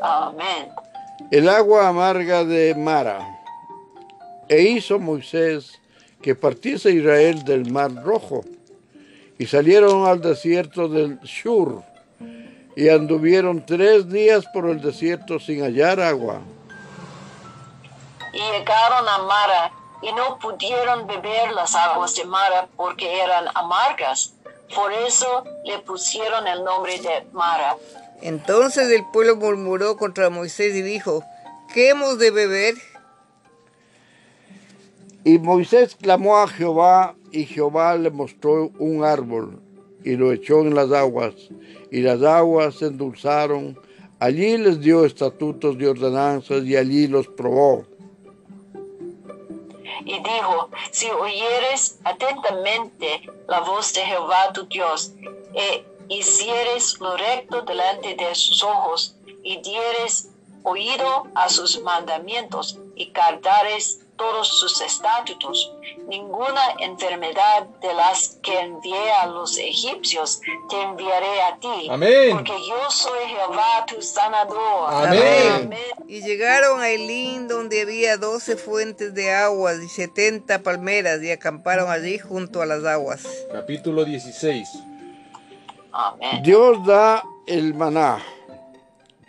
Amén. 0.00 0.68
El 1.30 1.48
agua 1.48 1.88
amarga 1.88 2.44
de 2.44 2.74
Mara. 2.74 3.18
E 4.48 4.62
hizo 4.62 4.98
Moisés 4.98 5.80
que 6.22 6.34
partiese 6.34 6.90
Israel 6.90 7.44
del 7.44 7.70
mar 7.70 7.92
rojo. 7.94 8.44
Y 9.38 9.46
salieron 9.46 10.06
al 10.06 10.20
desierto 10.20 10.88
del 10.88 11.18
Shur. 11.20 11.82
Y 12.76 12.88
anduvieron 12.88 13.64
tres 13.66 14.08
días 14.08 14.44
por 14.52 14.68
el 14.68 14.80
desierto 14.80 15.40
sin 15.40 15.62
hallar 15.62 16.00
agua. 16.00 16.40
Y 18.32 18.38
llegaron 18.38 19.08
a 19.08 19.18
Mara 19.18 19.72
y 20.06 20.12
no 20.12 20.38
pudieron 20.38 21.06
beber 21.06 21.52
las 21.52 21.74
aguas 21.74 22.14
de 22.14 22.24
Mara 22.24 22.68
porque 22.76 23.20
eran 23.20 23.46
amargas. 23.54 24.34
Por 24.74 24.92
eso 24.92 25.44
le 25.64 25.78
pusieron 25.80 26.46
el 26.46 26.62
nombre 26.62 26.98
de 27.00 27.26
Mara. 27.32 27.76
Entonces 28.22 28.90
el 28.90 29.04
pueblo 29.12 29.36
murmuró 29.36 29.96
contra 29.96 30.30
Moisés 30.30 30.74
y 30.76 30.82
dijo, 30.82 31.24
¿qué 31.74 31.90
hemos 31.90 32.18
de 32.18 32.30
beber? 32.30 32.74
Y 35.24 35.38
Moisés 35.38 35.96
clamó 36.00 36.38
a 36.38 36.46
Jehová, 36.46 37.16
y 37.32 37.44
Jehová 37.46 37.96
le 37.96 38.10
mostró 38.10 38.70
un 38.78 39.04
árbol, 39.04 39.60
y 40.04 40.12
lo 40.12 40.32
echó 40.32 40.60
en 40.60 40.76
las 40.76 40.92
aguas, 40.92 41.34
y 41.90 42.02
las 42.02 42.22
aguas 42.22 42.76
se 42.76 42.86
endulzaron. 42.86 43.76
Allí 44.20 44.56
les 44.56 44.80
dio 44.80 45.04
estatutos 45.04 45.76
y 45.80 45.84
ordenanzas, 45.84 46.62
y 46.64 46.76
allí 46.76 47.08
los 47.08 47.26
probó. 47.26 47.84
Y 50.04 50.18
dijo, 50.20 50.70
si 50.90 51.10
oyeres 51.10 51.98
atentamente 52.04 53.22
la 53.48 53.60
voz 53.60 53.92
de 53.92 54.04
Jehová 54.04 54.52
tu 54.52 54.64
Dios, 54.64 55.12
e 55.54 55.84
hicieres 56.08 57.00
lo 57.00 57.16
recto 57.16 57.62
delante 57.62 58.14
de 58.14 58.34
sus 58.34 58.62
ojos, 58.62 59.16
y 59.42 59.60
dieres 59.62 60.28
oído 60.62 61.24
a 61.34 61.48
sus 61.48 61.80
mandamientos, 61.82 62.78
y 62.94 63.12
guardares 63.12 64.05
todos 64.16 64.48
sus 64.48 64.80
estatutos, 64.80 65.72
ninguna 66.08 66.60
enfermedad 66.80 67.66
de 67.80 67.94
las 67.94 68.38
que 68.42 68.58
envié 68.58 69.12
a 69.22 69.26
los 69.26 69.56
egipcios 69.58 70.40
te 70.68 70.80
enviaré 70.82 71.42
a 71.42 71.56
ti, 71.58 71.88
Amén. 71.90 72.30
porque 72.32 72.52
yo 72.66 72.90
soy 72.90 73.28
Jehová 73.28 73.84
tu 73.86 74.00
sanador. 74.02 74.88
Amén. 74.88 75.70
Y 76.08 76.22
llegaron 76.22 76.80
a 76.80 76.88
Elín 76.88 77.48
donde 77.48 77.82
había 77.82 78.16
doce 78.16 78.56
fuentes 78.56 79.14
de 79.14 79.32
aguas 79.32 79.78
y 79.80 79.88
setenta 79.88 80.60
palmeras 80.60 81.22
y 81.22 81.30
acamparon 81.30 81.90
allí 81.90 82.18
junto 82.18 82.62
a 82.62 82.66
las 82.66 82.84
aguas. 82.84 83.26
Capítulo 83.52 84.04
16. 84.04 84.68
Amén. 85.92 86.42
Dios 86.42 86.84
da 86.86 87.22
el 87.46 87.74
maná. 87.74 88.22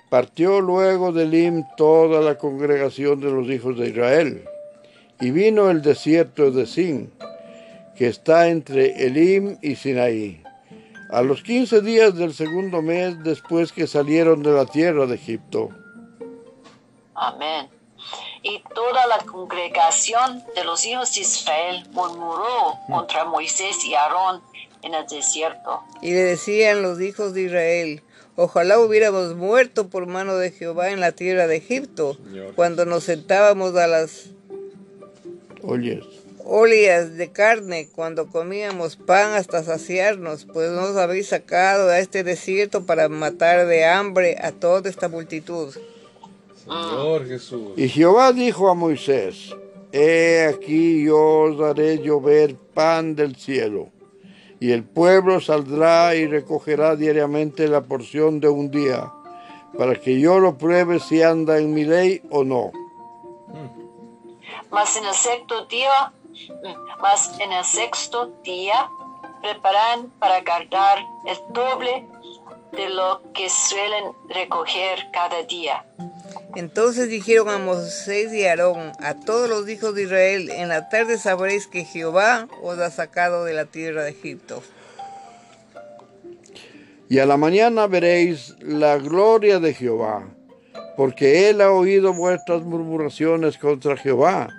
Partió 0.09 0.61
luego 0.61 1.11
de 1.11 1.23
Elim 1.23 1.65
toda 1.75 2.21
la 2.21 2.37
congregación 2.37 3.19
de 3.19 3.29
los 3.29 3.47
hijos 3.49 3.77
de 3.77 3.89
Israel. 3.89 4.47
Y 5.19 5.31
vino 5.31 5.69
el 5.69 5.81
desierto 5.81 6.51
de 6.51 6.65
Sin, 6.65 7.11
que 7.95 8.07
está 8.07 8.47
entre 8.47 9.05
Elim 9.05 9.57
y 9.61 9.75
Sinaí. 9.75 10.43
A 11.09 11.21
los 11.21 11.41
quince 11.41 11.81
días 11.81 12.15
del 12.15 12.33
segundo 12.33 12.81
mes 12.81 13.23
después 13.23 13.71
que 13.71 13.87
salieron 13.87 14.43
de 14.43 14.51
la 14.51 14.65
tierra 14.65 15.05
de 15.05 15.15
Egipto. 15.15 15.69
Amén. 17.15 17.69
Y 18.43 18.61
toda 18.75 19.07
la 19.07 19.17
congregación 19.25 20.43
de 20.55 20.63
los 20.63 20.85
hijos 20.85 21.15
de 21.15 21.21
Israel 21.21 21.87
murmuró 21.91 22.77
contra 22.87 23.25
Moisés 23.25 23.83
y 23.85 23.95
Aarón 23.95 24.41
en 24.83 24.93
el 24.93 25.07
desierto. 25.07 25.81
Y 26.01 26.11
le 26.11 26.23
decían 26.23 26.81
los 26.81 27.01
hijos 27.01 27.33
de 27.33 27.43
Israel, 27.43 28.03
ojalá 28.35 28.79
hubiéramos 28.79 29.35
muerto 29.35 29.89
por 29.89 30.05
mano 30.05 30.35
de 30.35 30.51
Jehová 30.51 30.91
en 30.91 30.99
la 30.99 31.13
tierra 31.13 31.47
de 31.47 31.57
Egipto, 31.57 32.15
Señor. 32.15 32.53
cuando 32.55 32.85
nos 32.85 33.05
sentábamos 33.05 33.75
a 33.75 33.87
las 33.87 34.29
Oyes. 35.69 36.05
ollas 36.45 37.17
de 37.17 37.29
carne, 37.29 37.89
cuando 37.93 38.27
comíamos 38.27 38.95
pan 38.95 39.33
hasta 39.33 39.63
saciarnos, 39.63 40.45
pues 40.45 40.71
nos 40.71 40.95
habéis 40.95 41.27
sacado 41.27 41.89
a 41.89 41.99
este 41.99 42.23
desierto 42.23 42.85
para 42.85 43.09
matar 43.09 43.67
de 43.67 43.83
hambre 43.83 44.37
a 44.41 44.53
toda 44.53 44.89
esta 44.89 45.09
multitud. 45.09 45.75
Señor 46.63 47.27
Jesús. 47.27 47.73
Y 47.75 47.89
Jehová 47.89 48.31
dijo 48.31 48.69
a 48.69 48.75
Moisés, 48.75 49.53
he 49.91 50.47
aquí 50.49 51.03
yo 51.03 51.41
os 51.41 51.61
haré 51.61 51.97
llover 51.97 52.55
pan 52.73 53.15
del 53.15 53.35
cielo, 53.35 53.89
y 54.61 54.71
el 54.71 54.85
pueblo 54.85 55.41
saldrá 55.41 56.15
y 56.15 56.27
recogerá 56.27 56.95
diariamente 56.95 57.67
la 57.67 57.81
porción 57.81 58.39
de 58.39 58.47
un 58.47 58.71
día, 58.71 59.11
para 59.77 59.95
que 59.95 60.17
yo 60.17 60.39
lo 60.39 60.57
pruebe 60.57 61.01
si 61.01 61.21
anda 61.21 61.59
en 61.59 61.73
mi 61.73 61.83
ley 61.83 62.21
o 62.29 62.45
no. 62.45 62.71
Mas 64.71 64.95
en 64.97 65.05
el 65.05 65.13
sexto 65.13 65.65
día, 65.65 66.13
mas 66.99 67.39
en 67.39 67.51
el 67.51 67.63
sexto 67.63 68.27
día 68.43 68.89
preparan 69.41 70.11
para 70.19 70.41
guardar 70.41 70.99
el 71.25 71.37
doble 71.53 72.07
de 72.71 72.89
lo 72.89 73.21
que 73.33 73.49
suelen 73.49 74.13
recoger 74.29 75.09
cada 75.11 75.43
día. 75.43 75.85
Entonces 76.55 77.09
dijeron 77.09 77.49
a 77.49 77.57
Moisés 77.59 78.33
y 78.33 78.45
a 78.45 78.51
Aarón, 78.51 78.91
a 78.99 79.13
todos 79.15 79.49
los 79.49 79.69
hijos 79.69 79.93
de 79.95 80.03
Israel, 80.03 80.49
en 80.49 80.69
la 80.69 80.89
tarde 80.89 81.17
sabréis 81.17 81.67
que 81.67 81.85
Jehová 81.85 82.47
os 82.61 82.79
ha 82.79 82.89
sacado 82.89 83.45
de 83.45 83.53
la 83.53 83.65
tierra 83.65 84.03
de 84.03 84.11
Egipto. 84.11 84.63
Y 87.09 87.19
a 87.19 87.25
la 87.25 87.37
mañana 87.37 87.87
veréis 87.87 88.55
la 88.59 88.97
gloria 88.97 89.59
de 89.59 89.73
Jehová, 89.73 90.27
porque 90.97 91.49
él 91.49 91.61
ha 91.61 91.71
oído 91.71 92.11
vuestras 92.11 92.63
murmuraciones 92.63 93.57
contra 93.59 93.95
Jehová. 93.95 94.49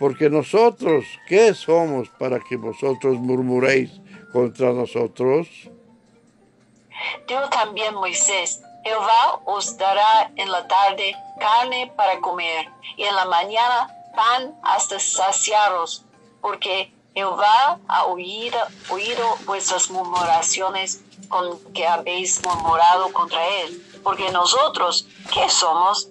Porque 0.00 0.28
nosotros, 0.28 1.04
¿qué 1.28 1.54
somos 1.54 2.08
para 2.18 2.40
que 2.40 2.56
vosotros 2.56 3.16
murmuréis 3.18 3.92
contra 4.32 4.72
nosotros? 4.72 5.48
Dijo 7.28 7.48
también 7.50 7.94
Moisés, 7.94 8.60
Jehová 8.84 9.40
os 9.46 9.78
dará 9.78 10.30
en 10.36 10.50
la 10.50 10.66
tarde 10.66 11.14
carne 11.38 11.92
para 11.96 12.20
comer, 12.20 12.68
y 12.96 13.04
en 13.04 13.14
la 13.14 13.24
mañana 13.26 13.88
pan 14.14 14.54
hasta 14.62 14.98
saciaros, 14.98 16.04
porque 16.40 16.92
Jehová 17.14 17.78
ha 17.88 18.04
oído, 18.06 18.58
oído 18.90 19.24
vuestras 19.46 19.88
murmuraciones 19.90 21.02
con 21.28 21.58
que 21.72 21.86
habéis 21.86 22.42
murmurado 22.44 23.12
contra 23.12 23.46
él. 23.62 23.82
Porque 24.06 24.30
nosotros, 24.30 25.08
¿qué 25.34 25.50
somos? 25.50 26.10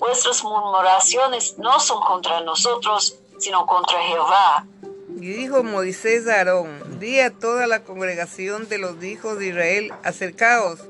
Vuestras 0.00 0.42
murmuraciones 0.42 1.56
no 1.58 1.78
son 1.78 2.00
contra 2.02 2.40
nosotros, 2.40 3.20
sino 3.38 3.64
contra 3.66 4.02
Jehová. 4.02 4.66
Y 5.20 5.28
dijo 5.28 5.62
Moisés 5.62 6.26
a 6.26 6.38
Aarón, 6.38 6.98
di 6.98 7.20
a 7.20 7.30
toda 7.30 7.68
la 7.68 7.84
congregación 7.84 8.68
de 8.68 8.78
los 8.78 9.00
hijos 9.04 9.38
de 9.38 9.46
Israel, 9.46 9.92
acercaos 10.02 10.80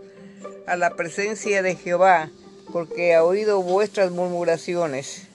a 0.66 0.76
la 0.76 0.96
presencia 0.96 1.60
de 1.60 1.76
Jehová, 1.76 2.30
porque 2.72 3.14
ha 3.14 3.22
oído 3.22 3.60
vuestras 3.60 4.10
murmuraciones. 4.10 5.28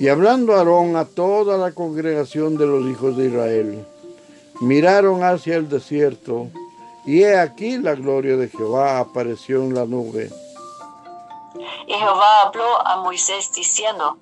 Y 0.00 0.08
hablando 0.08 0.54
Aarón 0.54 0.96
a 0.96 1.04
toda 1.04 1.58
la 1.58 1.72
congregación 1.72 2.56
de 2.56 2.64
los 2.64 2.86
hijos 2.86 3.14
de 3.18 3.26
Israel, 3.26 3.86
miraron 4.62 5.22
hacia 5.22 5.56
el 5.56 5.68
desierto, 5.68 6.48
y 7.06 7.22
he 7.22 7.38
aquí 7.38 7.78
la 7.78 7.94
gloria 7.94 8.36
de 8.36 8.48
Jehová 8.48 8.98
apareció 8.98 9.62
en 9.62 9.74
la 9.74 9.84
nube. 9.84 10.30
Y 11.86 11.92
Jehová 11.92 12.42
habló 12.42 12.86
a 12.86 13.02
Moisés 13.02 13.50
diciendo, 13.54 14.18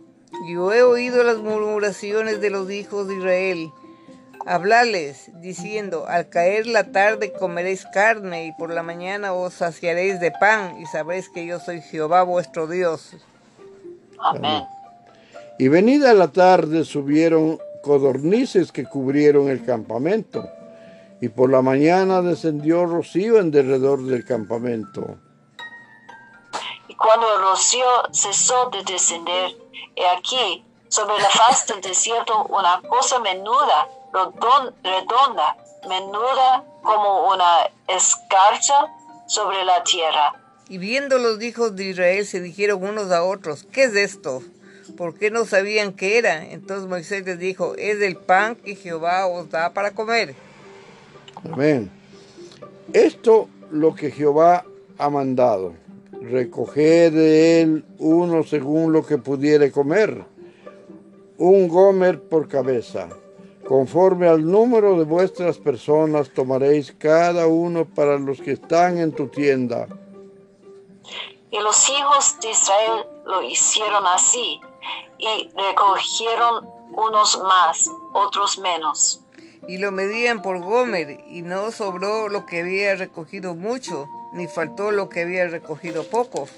Yo 0.48 0.72
he 0.72 0.82
oído 0.82 1.22
las 1.22 1.38
murmuraciones 1.38 2.40
de 2.40 2.50
los 2.50 2.70
hijos 2.70 3.08
de 3.08 3.16
Israel. 3.16 3.72
Hablarles, 4.44 5.30
diciendo, 5.40 6.06
al 6.08 6.28
caer 6.28 6.66
la 6.66 6.90
tarde 6.90 7.32
comeréis 7.32 7.86
carne 7.86 8.46
y 8.46 8.52
por 8.52 8.70
la 8.70 8.82
mañana 8.82 9.32
os 9.32 9.54
saciaréis 9.54 10.18
de 10.18 10.32
pan 10.32 10.80
y 10.80 10.86
sabréis 10.86 11.28
que 11.28 11.46
yo 11.46 11.60
soy 11.60 11.80
Jehová 11.80 12.24
vuestro 12.24 12.66
Dios. 12.66 13.14
Amén. 14.18 14.64
Y 15.58 15.68
venida 15.68 16.12
la 16.12 16.28
tarde 16.28 16.84
subieron 16.84 17.60
codornices 17.82 18.72
que 18.72 18.84
cubrieron 18.84 19.48
el 19.48 19.64
campamento, 19.64 20.48
y 21.22 21.28
por 21.28 21.50
la 21.50 21.62
mañana 21.62 22.20
descendió 22.20 22.84
rocío 22.84 23.38
en 23.38 23.52
derredor 23.52 24.02
del 24.02 24.24
campamento. 24.24 25.18
Y 26.88 26.96
cuando 26.96 27.32
el 27.36 27.42
rocío 27.42 27.86
cesó 28.12 28.70
de 28.70 28.82
descender, 28.82 29.56
he 29.94 30.04
aquí, 30.08 30.64
sobre 30.88 31.16
la 31.22 31.28
faz 31.30 31.68
del 31.68 31.80
desierto, 31.80 32.44
una 32.46 32.82
cosa 32.88 33.20
menuda, 33.20 33.86
redon- 34.12 34.74
redonda, 34.82 35.56
menuda 35.88 36.64
como 36.82 37.32
una 37.32 37.70
escarcha 37.86 38.92
sobre 39.28 39.64
la 39.64 39.84
tierra. 39.84 40.32
Y 40.68 40.78
viendo 40.78 41.18
los 41.18 41.40
hijos 41.40 41.76
de 41.76 41.84
Israel 41.84 42.26
se 42.26 42.40
dijeron 42.40 42.82
unos 42.82 43.12
a 43.12 43.22
otros, 43.22 43.62
¿qué 43.62 43.84
es 43.84 43.94
esto? 43.94 44.42
¿Por 44.96 45.16
qué 45.16 45.30
no 45.30 45.44
sabían 45.44 45.92
qué 45.92 46.18
era? 46.18 46.44
Entonces 46.46 46.88
Moisés 46.88 47.24
les 47.24 47.38
dijo, 47.38 47.74
es 47.76 48.02
el 48.02 48.16
pan 48.16 48.56
que 48.56 48.74
Jehová 48.74 49.26
os 49.28 49.48
da 49.50 49.70
para 49.70 49.92
comer. 49.92 50.34
Amén. 51.50 51.90
Esto 52.92 53.48
lo 53.70 53.94
que 53.94 54.10
Jehová 54.10 54.64
ha 54.98 55.10
mandado. 55.10 55.74
Recoged 56.20 57.12
de 57.12 57.62
él 57.62 57.84
uno 57.98 58.44
según 58.44 58.92
lo 58.92 59.04
que 59.04 59.18
pudiere 59.18 59.72
comer, 59.72 60.24
un 61.38 61.68
gomer 61.68 62.22
por 62.22 62.46
cabeza. 62.46 63.08
Conforme 63.66 64.28
al 64.28 64.48
número 64.48 64.98
de 64.98 65.04
vuestras 65.04 65.58
personas 65.58 66.30
tomaréis 66.30 66.92
cada 66.92 67.46
uno 67.46 67.84
para 67.86 68.18
los 68.18 68.40
que 68.40 68.52
están 68.52 68.98
en 68.98 69.12
tu 69.12 69.28
tienda. 69.28 69.88
Y 71.50 71.58
los 71.58 71.88
hijos 71.88 72.36
de 72.40 72.50
Israel 72.50 73.06
lo 73.26 73.42
hicieron 73.42 74.06
así, 74.06 74.60
y 75.18 75.50
recogieron 75.56 76.68
unos 76.94 77.40
más, 77.42 77.90
otros 78.12 78.58
menos. 78.58 79.22
Y 79.68 79.78
lo 79.78 79.92
medían 79.92 80.42
por 80.42 80.60
Gomer, 80.60 81.20
y 81.28 81.42
no 81.42 81.70
sobró 81.70 82.28
lo 82.28 82.46
que 82.46 82.60
había 82.60 82.96
recogido 82.96 83.54
mucho, 83.54 84.08
ni 84.32 84.48
faltó 84.48 84.90
lo 84.90 85.08
que 85.08 85.22
había 85.22 85.46
recogido 85.46 86.04
poco. 86.04 86.48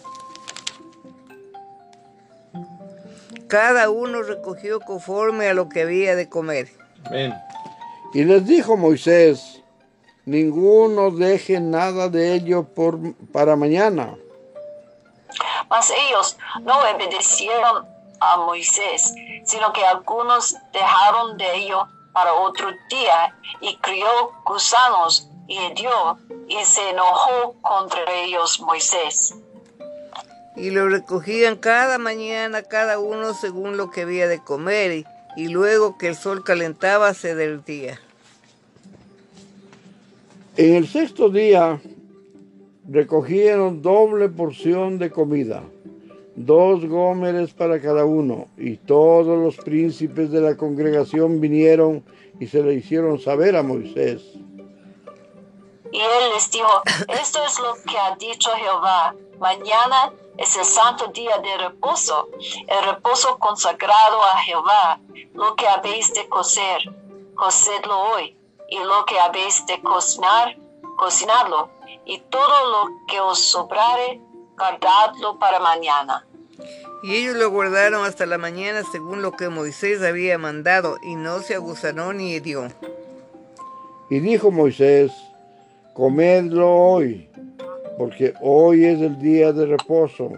Cada 3.48 3.90
uno 3.90 4.22
recogió 4.22 4.80
conforme 4.80 5.48
a 5.48 5.54
lo 5.54 5.68
que 5.68 5.82
había 5.82 6.16
de 6.16 6.28
comer. 6.28 6.68
Amén. 7.04 7.34
Y 8.14 8.24
les 8.24 8.46
dijo 8.46 8.76
Moisés, 8.76 9.60
ninguno 10.24 11.10
deje 11.10 11.60
nada 11.60 12.08
de 12.08 12.32
ello 12.34 12.64
por, 12.64 12.98
para 13.32 13.56
mañana. 13.56 14.16
Mas 15.68 15.90
ellos 15.90 16.36
no 16.62 16.78
obedecieron 16.78 17.86
a 18.20 18.36
Moisés, 18.38 19.12
sino 19.44 19.72
que 19.72 19.84
algunos 19.84 20.56
dejaron 20.72 21.36
de 21.36 21.56
ello 21.56 21.88
para 22.14 22.32
otro 22.32 22.68
día, 22.88 23.36
y 23.60 23.76
crió 23.78 24.06
gusanos 24.46 25.28
y 25.46 25.58
hirió, 25.58 26.16
y 26.48 26.64
se 26.64 26.88
enojó 26.90 27.56
contra 27.60 28.00
ellos 28.22 28.60
Moisés. 28.60 29.34
Y 30.56 30.70
lo 30.70 30.88
recogían 30.88 31.56
cada 31.56 31.98
mañana, 31.98 32.62
cada 32.62 32.98
uno 32.98 33.34
según 33.34 33.76
lo 33.76 33.90
que 33.90 34.02
había 34.02 34.28
de 34.28 34.38
comer, 34.38 34.92
y, 34.92 35.06
y 35.36 35.48
luego 35.48 35.98
que 35.98 36.08
el 36.08 36.16
sol 36.16 36.44
calentaba 36.44 37.12
se 37.12 37.34
derretía. 37.34 38.00
En 40.56 40.76
el 40.76 40.86
sexto 40.86 41.28
día 41.28 41.80
recogieron 42.88 43.82
doble 43.82 44.28
porción 44.28 44.98
de 44.98 45.10
comida, 45.10 45.64
dos 46.36 46.84
gómeres 46.86 47.52
para 47.52 47.80
cada 47.80 48.04
uno, 48.04 48.48
y 48.56 48.76
todos 48.76 49.38
los 49.38 49.56
príncipes 49.56 50.30
de 50.30 50.40
la 50.40 50.56
congregación 50.56 51.40
vinieron 51.40 52.04
y 52.40 52.46
se 52.46 52.62
le 52.62 52.74
hicieron 52.74 53.20
saber 53.20 53.56
a 53.56 53.62
Moisés. 53.62 54.22
Y 55.92 56.00
él 56.00 56.32
les 56.34 56.50
dijo, 56.50 56.82
esto 57.20 57.38
es 57.46 57.58
lo 57.60 57.74
que 57.88 57.96
ha 57.96 58.16
dicho 58.16 58.50
Jehová, 58.50 59.14
mañana 59.38 60.12
es 60.36 60.56
el 60.56 60.64
santo 60.64 61.06
día 61.08 61.38
de 61.38 61.56
reposo, 61.58 62.28
el 62.66 62.84
reposo 62.84 63.38
consagrado 63.38 64.22
a 64.24 64.38
Jehová, 64.38 65.00
lo 65.34 65.54
que 65.54 65.68
habéis 65.68 66.12
de 66.14 66.28
cocer, 66.28 66.82
cocedlo 67.36 67.96
hoy, 68.10 68.36
y 68.68 68.78
lo 68.78 69.04
que 69.04 69.20
habéis 69.20 69.64
de 69.66 69.80
cocinar, 69.82 70.56
cocinadlo, 70.96 71.68
y 72.04 72.18
todo 72.18 72.70
lo 72.72 73.06
que 73.06 73.20
os 73.20 73.38
sobrare, 73.38 74.20
guardadlo 74.56 75.38
para 75.38 75.58
mañana. 75.60 76.26
Y 77.02 77.16
ellos 77.16 77.36
lo 77.36 77.50
guardaron 77.50 78.04
hasta 78.04 78.26
la 78.26 78.38
mañana 78.38 78.82
según 78.90 79.22
lo 79.22 79.32
que 79.32 79.48
Moisés 79.48 80.02
había 80.02 80.38
mandado, 80.38 80.96
y 81.02 81.16
no 81.16 81.40
se 81.40 81.54
aguzanó 81.54 82.12
ni 82.12 82.32
hirió. 82.32 82.68
Y 84.10 84.20
dijo 84.20 84.50
Moisés, 84.50 85.12
comedlo 85.92 86.72
hoy, 86.72 87.28
porque 87.98 88.34
hoy 88.40 88.84
es 88.84 89.00
el 89.00 89.18
día 89.18 89.52
de 89.52 89.66
reposo. 89.66 90.30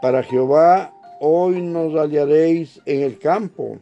Para 0.00 0.22
Jehová 0.22 0.92
hoy 1.20 1.60
nos 1.60 1.94
hallaréis 1.94 2.80
en 2.86 3.02
el 3.02 3.18
campo. 3.18 3.78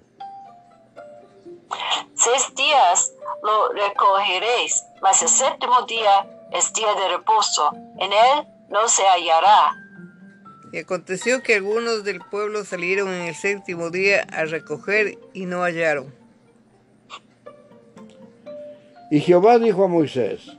Seis 2.14 2.54
días 2.54 3.12
lo 3.42 3.68
recogeréis, 3.72 4.84
mas 5.02 5.22
el 5.22 5.28
séptimo 5.28 5.82
día 5.82 6.26
es 6.52 6.72
día 6.72 6.94
de 6.94 7.08
reposo, 7.08 7.72
en 7.98 8.12
él 8.12 8.46
no 8.70 8.88
se 8.88 9.02
hallará. 9.02 9.76
Y 10.72 10.78
aconteció 10.78 11.42
que 11.42 11.54
algunos 11.54 12.04
del 12.04 12.20
pueblo 12.20 12.64
salieron 12.64 13.08
en 13.08 13.28
el 13.28 13.34
séptimo 13.34 13.90
día 13.90 14.26
a 14.32 14.44
recoger 14.44 15.18
y 15.32 15.46
no 15.46 15.62
hallaron. 15.62 16.12
Y 19.10 19.20
Jehová 19.20 19.58
dijo 19.58 19.84
a 19.84 19.88
Moisés, 19.88 20.56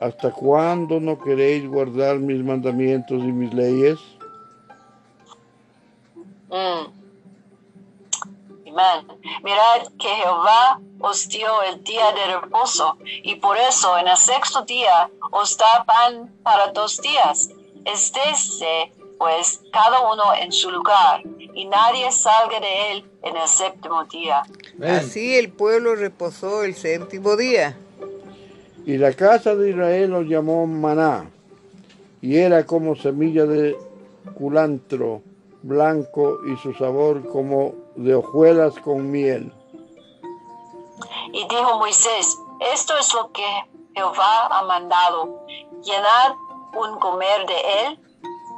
¿hasta 0.00 0.30
cuándo 0.30 1.00
no 1.00 1.18
queréis 1.18 1.66
guardar 1.66 2.18
mis 2.18 2.44
mandamientos 2.44 3.22
y 3.22 3.32
mis 3.32 3.52
leyes? 3.54 3.98
Mm. 6.50 6.99
Amén. 8.70 9.18
Mirad 9.42 9.88
que 9.98 10.08
Jehová 10.08 10.80
os 11.00 11.28
dio 11.28 11.62
el 11.62 11.82
día 11.82 12.12
de 12.12 12.40
reposo, 12.40 12.96
y 13.22 13.34
por 13.36 13.56
eso 13.56 13.98
en 13.98 14.06
el 14.06 14.16
sexto 14.16 14.62
día 14.62 15.10
os 15.32 15.56
da 15.56 15.84
pan 15.84 16.32
para 16.42 16.68
dos 16.72 17.00
días. 17.00 17.50
Estése 17.84 18.92
pues 19.18 19.60
cada 19.72 20.12
uno 20.12 20.22
en 20.40 20.52
su 20.52 20.70
lugar, 20.70 21.22
y 21.54 21.66
nadie 21.66 22.10
salga 22.12 22.60
de 22.60 22.92
él 22.92 23.10
en 23.22 23.36
el 23.36 23.48
séptimo 23.48 24.04
día. 24.04 24.42
Amén. 24.76 24.90
Así 24.96 25.36
el 25.36 25.50
pueblo 25.50 25.94
reposó 25.94 26.62
el 26.62 26.74
séptimo 26.74 27.36
día. 27.36 27.76
Y 28.86 28.96
la 28.96 29.12
casa 29.12 29.54
de 29.54 29.70
Israel 29.70 30.10
los 30.10 30.26
llamó 30.26 30.66
maná, 30.66 31.28
y 32.22 32.36
era 32.36 32.64
como 32.64 32.94
semilla 32.94 33.46
de 33.46 33.76
culantro 34.34 35.22
blanco 35.62 36.40
y 36.46 36.56
su 36.56 36.72
sabor 36.74 37.28
como 37.28 37.74
de 38.00 38.14
hojuelas 38.14 38.74
con 38.80 39.10
miel. 39.10 39.52
Y 41.32 41.46
dijo 41.48 41.78
Moisés, 41.78 42.38
esto 42.72 42.96
es 42.98 43.12
lo 43.14 43.30
que 43.30 43.46
Jehová 43.94 44.46
ha 44.50 44.62
mandado, 44.64 45.44
llenad 45.82 46.34
un 46.74 46.98
comer 46.98 47.46
de 47.46 47.86
él 47.86 48.00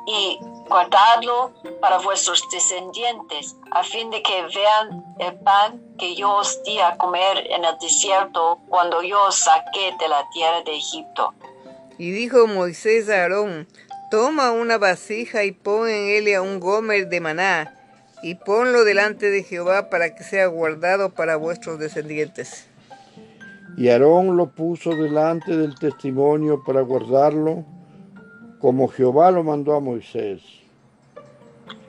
y 0.06 0.38
guardadlo 0.68 1.52
para 1.80 1.98
vuestros 1.98 2.42
descendientes, 2.52 3.56
a 3.72 3.82
fin 3.82 4.10
de 4.10 4.22
que 4.22 4.46
vean 4.54 5.04
el 5.18 5.34
pan 5.40 5.82
que 5.98 6.14
yo 6.14 6.36
os 6.36 6.62
di 6.62 6.78
a 6.78 6.96
comer 6.96 7.46
en 7.50 7.64
el 7.64 7.78
desierto 7.78 8.58
cuando 8.68 9.02
yo 9.02 9.24
os 9.24 9.36
saqué 9.36 9.94
de 9.98 10.08
la 10.08 10.28
tierra 10.30 10.62
de 10.62 10.76
Egipto. 10.76 11.34
Y 11.98 12.12
dijo 12.12 12.46
Moisés 12.46 13.08
a 13.08 13.22
Aarón, 13.22 13.68
toma 14.10 14.52
una 14.52 14.78
vasija 14.78 15.44
y 15.44 15.52
pon 15.52 15.88
en 15.88 16.08
ella 16.10 16.42
un 16.42 16.60
gomer 16.60 17.08
de 17.08 17.20
maná, 17.20 17.81
y 18.22 18.36
ponlo 18.36 18.84
delante 18.84 19.30
de 19.30 19.42
Jehová 19.42 19.90
para 19.90 20.14
que 20.14 20.22
sea 20.24 20.46
guardado 20.46 21.10
para 21.10 21.36
vuestros 21.36 21.78
descendientes. 21.78 22.68
Y 23.76 23.88
Aarón 23.88 24.36
lo 24.36 24.50
puso 24.50 24.90
delante 24.90 25.56
del 25.56 25.78
testimonio 25.78 26.62
para 26.62 26.82
guardarlo, 26.82 27.64
como 28.60 28.88
Jehová 28.88 29.30
lo 29.30 29.42
mandó 29.42 29.74
a 29.74 29.80
Moisés. 29.80 30.42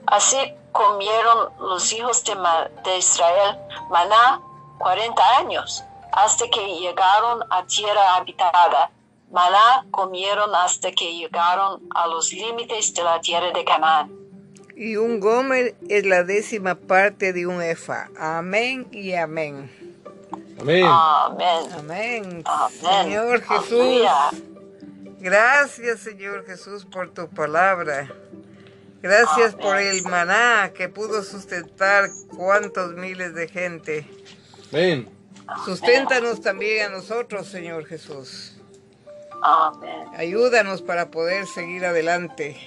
Así 0.08 0.38
comieron 0.72 1.50
los 1.60 1.92
hijos 1.94 2.24
de, 2.24 2.36
Ma- 2.36 2.70
de 2.84 2.98
Israel 2.98 3.58
maná 3.92 4.42
cuarenta 4.80 5.24
años, 5.38 5.84
hasta 6.12 6.46
que 6.50 6.66
llegaron 6.80 7.44
a 7.50 7.66
tierra 7.66 8.16
habitada. 8.16 8.90
Maná 9.32 9.86
comieron 9.92 10.54
hasta 10.56 10.92
que 10.92 11.14
llegaron 11.16 11.82
a 11.96 12.08
los 12.08 12.32
límites 12.32 12.94
de 12.94 13.04
la 13.04 13.20
tierra 13.22 13.52
de 13.52 13.64
Canaán. 13.66 14.23
Y 14.76 14.96
un 14.96 15.20
gomer 15.20 15.76
es 15.88 16.06
la 16.06 16.24
décima 16.24 16.76
parte 16.76 17.32
de 17.34 17.46
un 17.46 17.62
efa. 17.62 18.10
Amén 18.18 18.88
y 18.92 19.14
amén. 19.14 19.70
Amén. 20.60 20.86
Amén. 20.86 21.72
Amén. 21.78 22.44
Amén. 22.46 23.04
Señor 23.04 23.42
Jesús. 23.42 24.08
Gracias, 25.20 26.00
Señor 26.00 26.46
Jesús, 26.46 26.86
por 26.86 27.14
tu 27.14 27.30
palabra. 27.30 28.10
Gracias 29.02 29.54
por 29.56 29.78
el 29.78 30.02
maná 30.04 30.72
que 30.76 30.90
pudo 30.90 31.24
sustentar 31.24 32.10
cuantos 32.36 32.94
miles 32.94 33.36
de 33.36 33.48
gente. 33.48 34.08
Amén. 34.72 35.10
Susténtanos 35.66 36.42
también 36.42 36.88
a 36.88 36.90
nosotros, 36.90 37.48
Señor 37.48 37.86
Jesús. 37.86 38.58
Amén. 39.42 40.08
Ayúdanos 40.16 40.82
para 40.82 41.12
poder 41.12 41.46
seguir 41.46 41.86
adelante. 41.86 42.58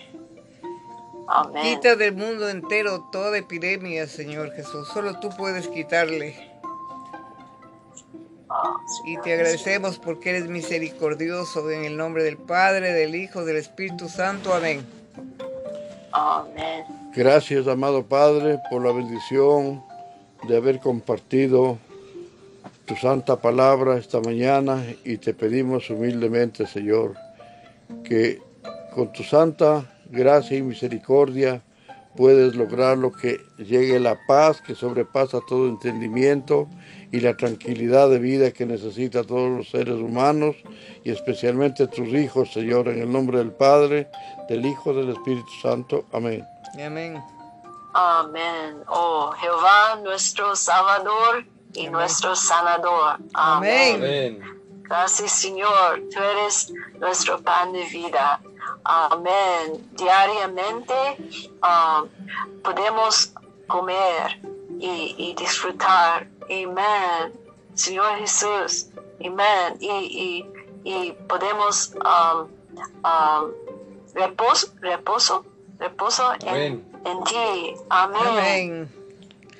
Amén. 1.28 1.62
Quita 1.62 1.96
del 1.96 2.14
mundo 2.14 2.48
entero 2.48 3.08
toda 3.10 3.38
epidemia, 3.38 4.06
Señor 4.06 4.52
Jesús. 4.52 4.88
Solo 4.88 5.18
tú 5.18 5.30
puedes 5.36 5.68
quitarle. 5.68 6.34
Y 9.04 9.18
te 9.18 9.34
agradecemos 9.34 9.98
porque 9.98 10.30
eres 10.30 10.48
misericordioso. 10.48 11.70
En 11.70 11.84
el 11.84 11.96
nombre 11.96 12.22
del 12.22 12.36
Padre, 12.36 12.92
del 12.92 13.14
Hijo, 13.14 13.44
del 13.44 13.56
Espíritu 13.56 14.08
Santo. 14.08 14.54
Amén. 14.54 14.86
Amén. 16.12 16.84
Gracias, 17.14 17.66
amado 17.66 18.04
Padre, 18.04 18.58
por 18.70 18.84
la 18.84 18.92
bendición 18.92 19.82
de 20.46 20.56
haber 20.56 20.80
compartido 20.80 21.78
tu 22.86 22.94
santa 22.94 23.40
palabra 23.40 23.96
esta 23.96 24.20
mañana 24.20 24.84
y 25.04 25.18
te 25.18 25.34
pedimos 25.34 25.90
humildemente, 25.90 26.66
Señor, 26.66 27.14
que 28.04 28.40
con 28.94 29.12
tu 29.12 29.24
santa 29.24 29.84
gracia 30.10 30.56
y 30.56 30.62
misericordia 30.62 31.62
puedes 32.16 32.56
lograr 32.56 32.96
lo 32.96 33.12
que 33.12 33.38
llegue 33.58 34.00
la 34.00 34.18
paz 34.26 34.60
que 34.62 34.74
sobrepasa 34.74 35.40
todo 35.46 35.68
entendimiento 35.68 36.68
y 37.12 37.20
la 37.20 37.36
tranquilidad 37.36 38.08
de 38.08 38.18
vida 38.18 38.50
que 38.50 38.66
necesita 38.66 39.22
todos 39.22 39.50
los 39.50 39.70
seres 39.70 39.96
humanos 39.96 40.56
y 41.04 41.10
especialmente 41.10 41.86
tus 41.86 42.08
hijos, 42.08 42.52
Señor, 42.52 42.88
en 42.88 43.02
el 43.02 43.12
nombre 43.12 43.38
del 43.38 43.52
Padre, 43.52 44.08
del 44.48 44.66
Hijo, 44.66 44.92
del 44.92 45.10
Espíritu 45.10 45.50
Santo. 45.62 46.06
Amén. 46.12 46.44
Amén. 46.84 47.22
Amén. 47.94 48.82
Oh 48.88 49.30
Jehová, 49.32 50.00
nuestro 50.02 50.56
Salvador 50.56 51.44
y 51.74 51.88
nuestro 51.88 52.34
Sanador. 52.34 53.18
Amén. 53.34 53.96
Amén. 53.96 54.40
Gracias, 54.82 55.32
Señor. 55.32 56.02
Tú 56.12 56.20
eres 56.20 56.72
nuestro 56.98 57.40
pan 57.42 57.72
de 57.72 57.84
vida. 57.86 58.40
Amén. 58.84 59.88
Diariamente 59.92 60.94
ah, 61.62 62.04
podemos 62.62 63.32
comer 63.66 64.40
y, 64.78 65.14
y 65.18 65.34
disfrutar. 65.34 66.26
Amén. 66.44 67.32
Señor 67.74 68.18
Jesús. 68.18 68.88
Amén. 69.24 69.76
Y, 69.80 70.44
y, 70.84 70.90
y 70.90 71.12
podemos 71.28 71.94
um, 71.96 72.48
um, 73.04 73.50
reposo, 74.14 74.68
reposo, 74.80 75.44
reposo 75.78 76.32
en, 76.44 76.84
ti. 77.24 77.74
Amén. 77.88 78.22
Amén. 78.22 78.92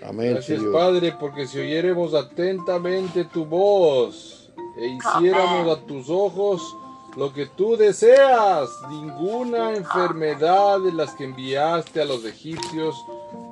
Amén, 0.03 0.33
Gracias, 0.35 0.59
Señor. 0.59 0.73
Padre, 0.73 1.13
porque 1.19 1.47
si 1.47 1.59
oyéremos 1.59 2.15
atentamente 2.15 3.25
tu 3.25 3.45
voz 3.45 4.53
e 4.77 4.87
hiciéramos 4.87 5.77
a 5.77 5.81
tus 5.85 6.09
ojos 6.09 6.77
lo 7.17 7.33
que 7.33 7.47
tú 7.47 7.77
deseas, 7.77 8.69
ninguna 8.91 9.75
enfermedad 9.75 10.81
de 10.81 10.93
las 10.93 11.14
que 11.14 11.25
enviaste 11.25 12.03
a 12.03 12.05
los 12.05 12.25
egipcios 12.25 12.95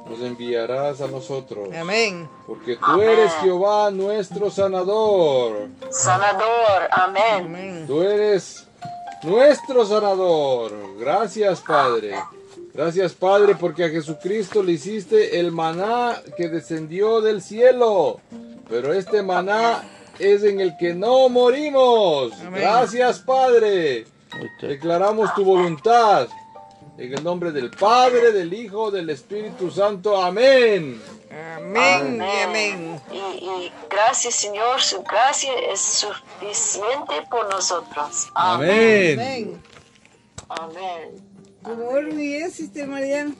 nos 0.08 0.20
enviarás 0.20 1.00
a 1.00 1.08
nosotros. 1.08 1.70
Amén. 1.74 2.28
Porque 2.46 2.76
tú 2.76 3.00
eres 3.00 3.32
Jehová 3.40 3.90
nuestro 3.90 4.50
sanador. 4.50 5.68
Sanador. 5.90 6.88
Amén. 6.90 7.46
Amén. 7.46 7.84
Tú 7.86 8.02
eres 8.02 8.66
nuestro 9.22 9.86
sanador. 9.86 10.72
Gracias, 10.98 11.62
Padre. 11.62 12.16
Gracias, 12.74 13.14
Padre, 13.14 13.54
porque 13.54 13.84
a 13.84 13.88
Jesucristo 13.88 14.62
le 14.62 14.72
hiciste 14.72 15.40
el 15.40 15.52
maná 15.52 16.20
que 16.36 16.48
descendió 16.48 17.20
del 17.20 17.40
cielo. 17.40 18.20
Pero 18.68 18.92
este 18.92 19.22
maná 19.22 19.82
es 20.18 20.42
en 20.44 20.60
el 20.60 20.76
que 20.76 20.94
no 20.94 21.28
morimos. 21.28 22.32
Amén. 22.40 22.60
Gracias, 22.60 23.20
Padre. 23.20 24.06
Declaramos 24.60 25.34
tu 25.34 25.44
voluntad. 25.44 26.28
En 26.96 27.12
el 27.12 27.24
nombre 27.24 27.50
del 27.50 27.70
Padre, 27.70 28.30
del 28.30 28.52
Hijo, 28.52 28.90
del 28.90 29.10
Espíritu 29.10 29.70
Santo. 29.70 30.16
Amén. 30.16 31.00
Amén 31.56 32.22
y 32.22 32.42
amén. 32.42 33.00
Y, 33.12 33.16
y 33.16 33.72
gracias, 33.90 34.34
Señor, 34.34 34.80
su 34.80 35.02
gracia 35.02 35.52
es 35.72 35.80
suficiente 35.80 37.14
por 37.28 37.50
nosotros. 37.50 38.28
Amén. 38.34 39.18
Amén. 39.18 39.62
Amén. 40.48 41.34
¿Cómo 41.62 41.86
va 41.86 42.00
muy 42.02 42.14
bien, 42.14 42.50
Sister 42.50 42.86
Mariana? 42.86 43.34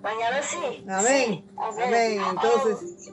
Mañana 0.00 0.42
sí. 0.42 0.84
Amén. 0.88 1.26
Sí. 1.26 1.44
Amén. 1.82 2.20
Entonces, 2.30 3.10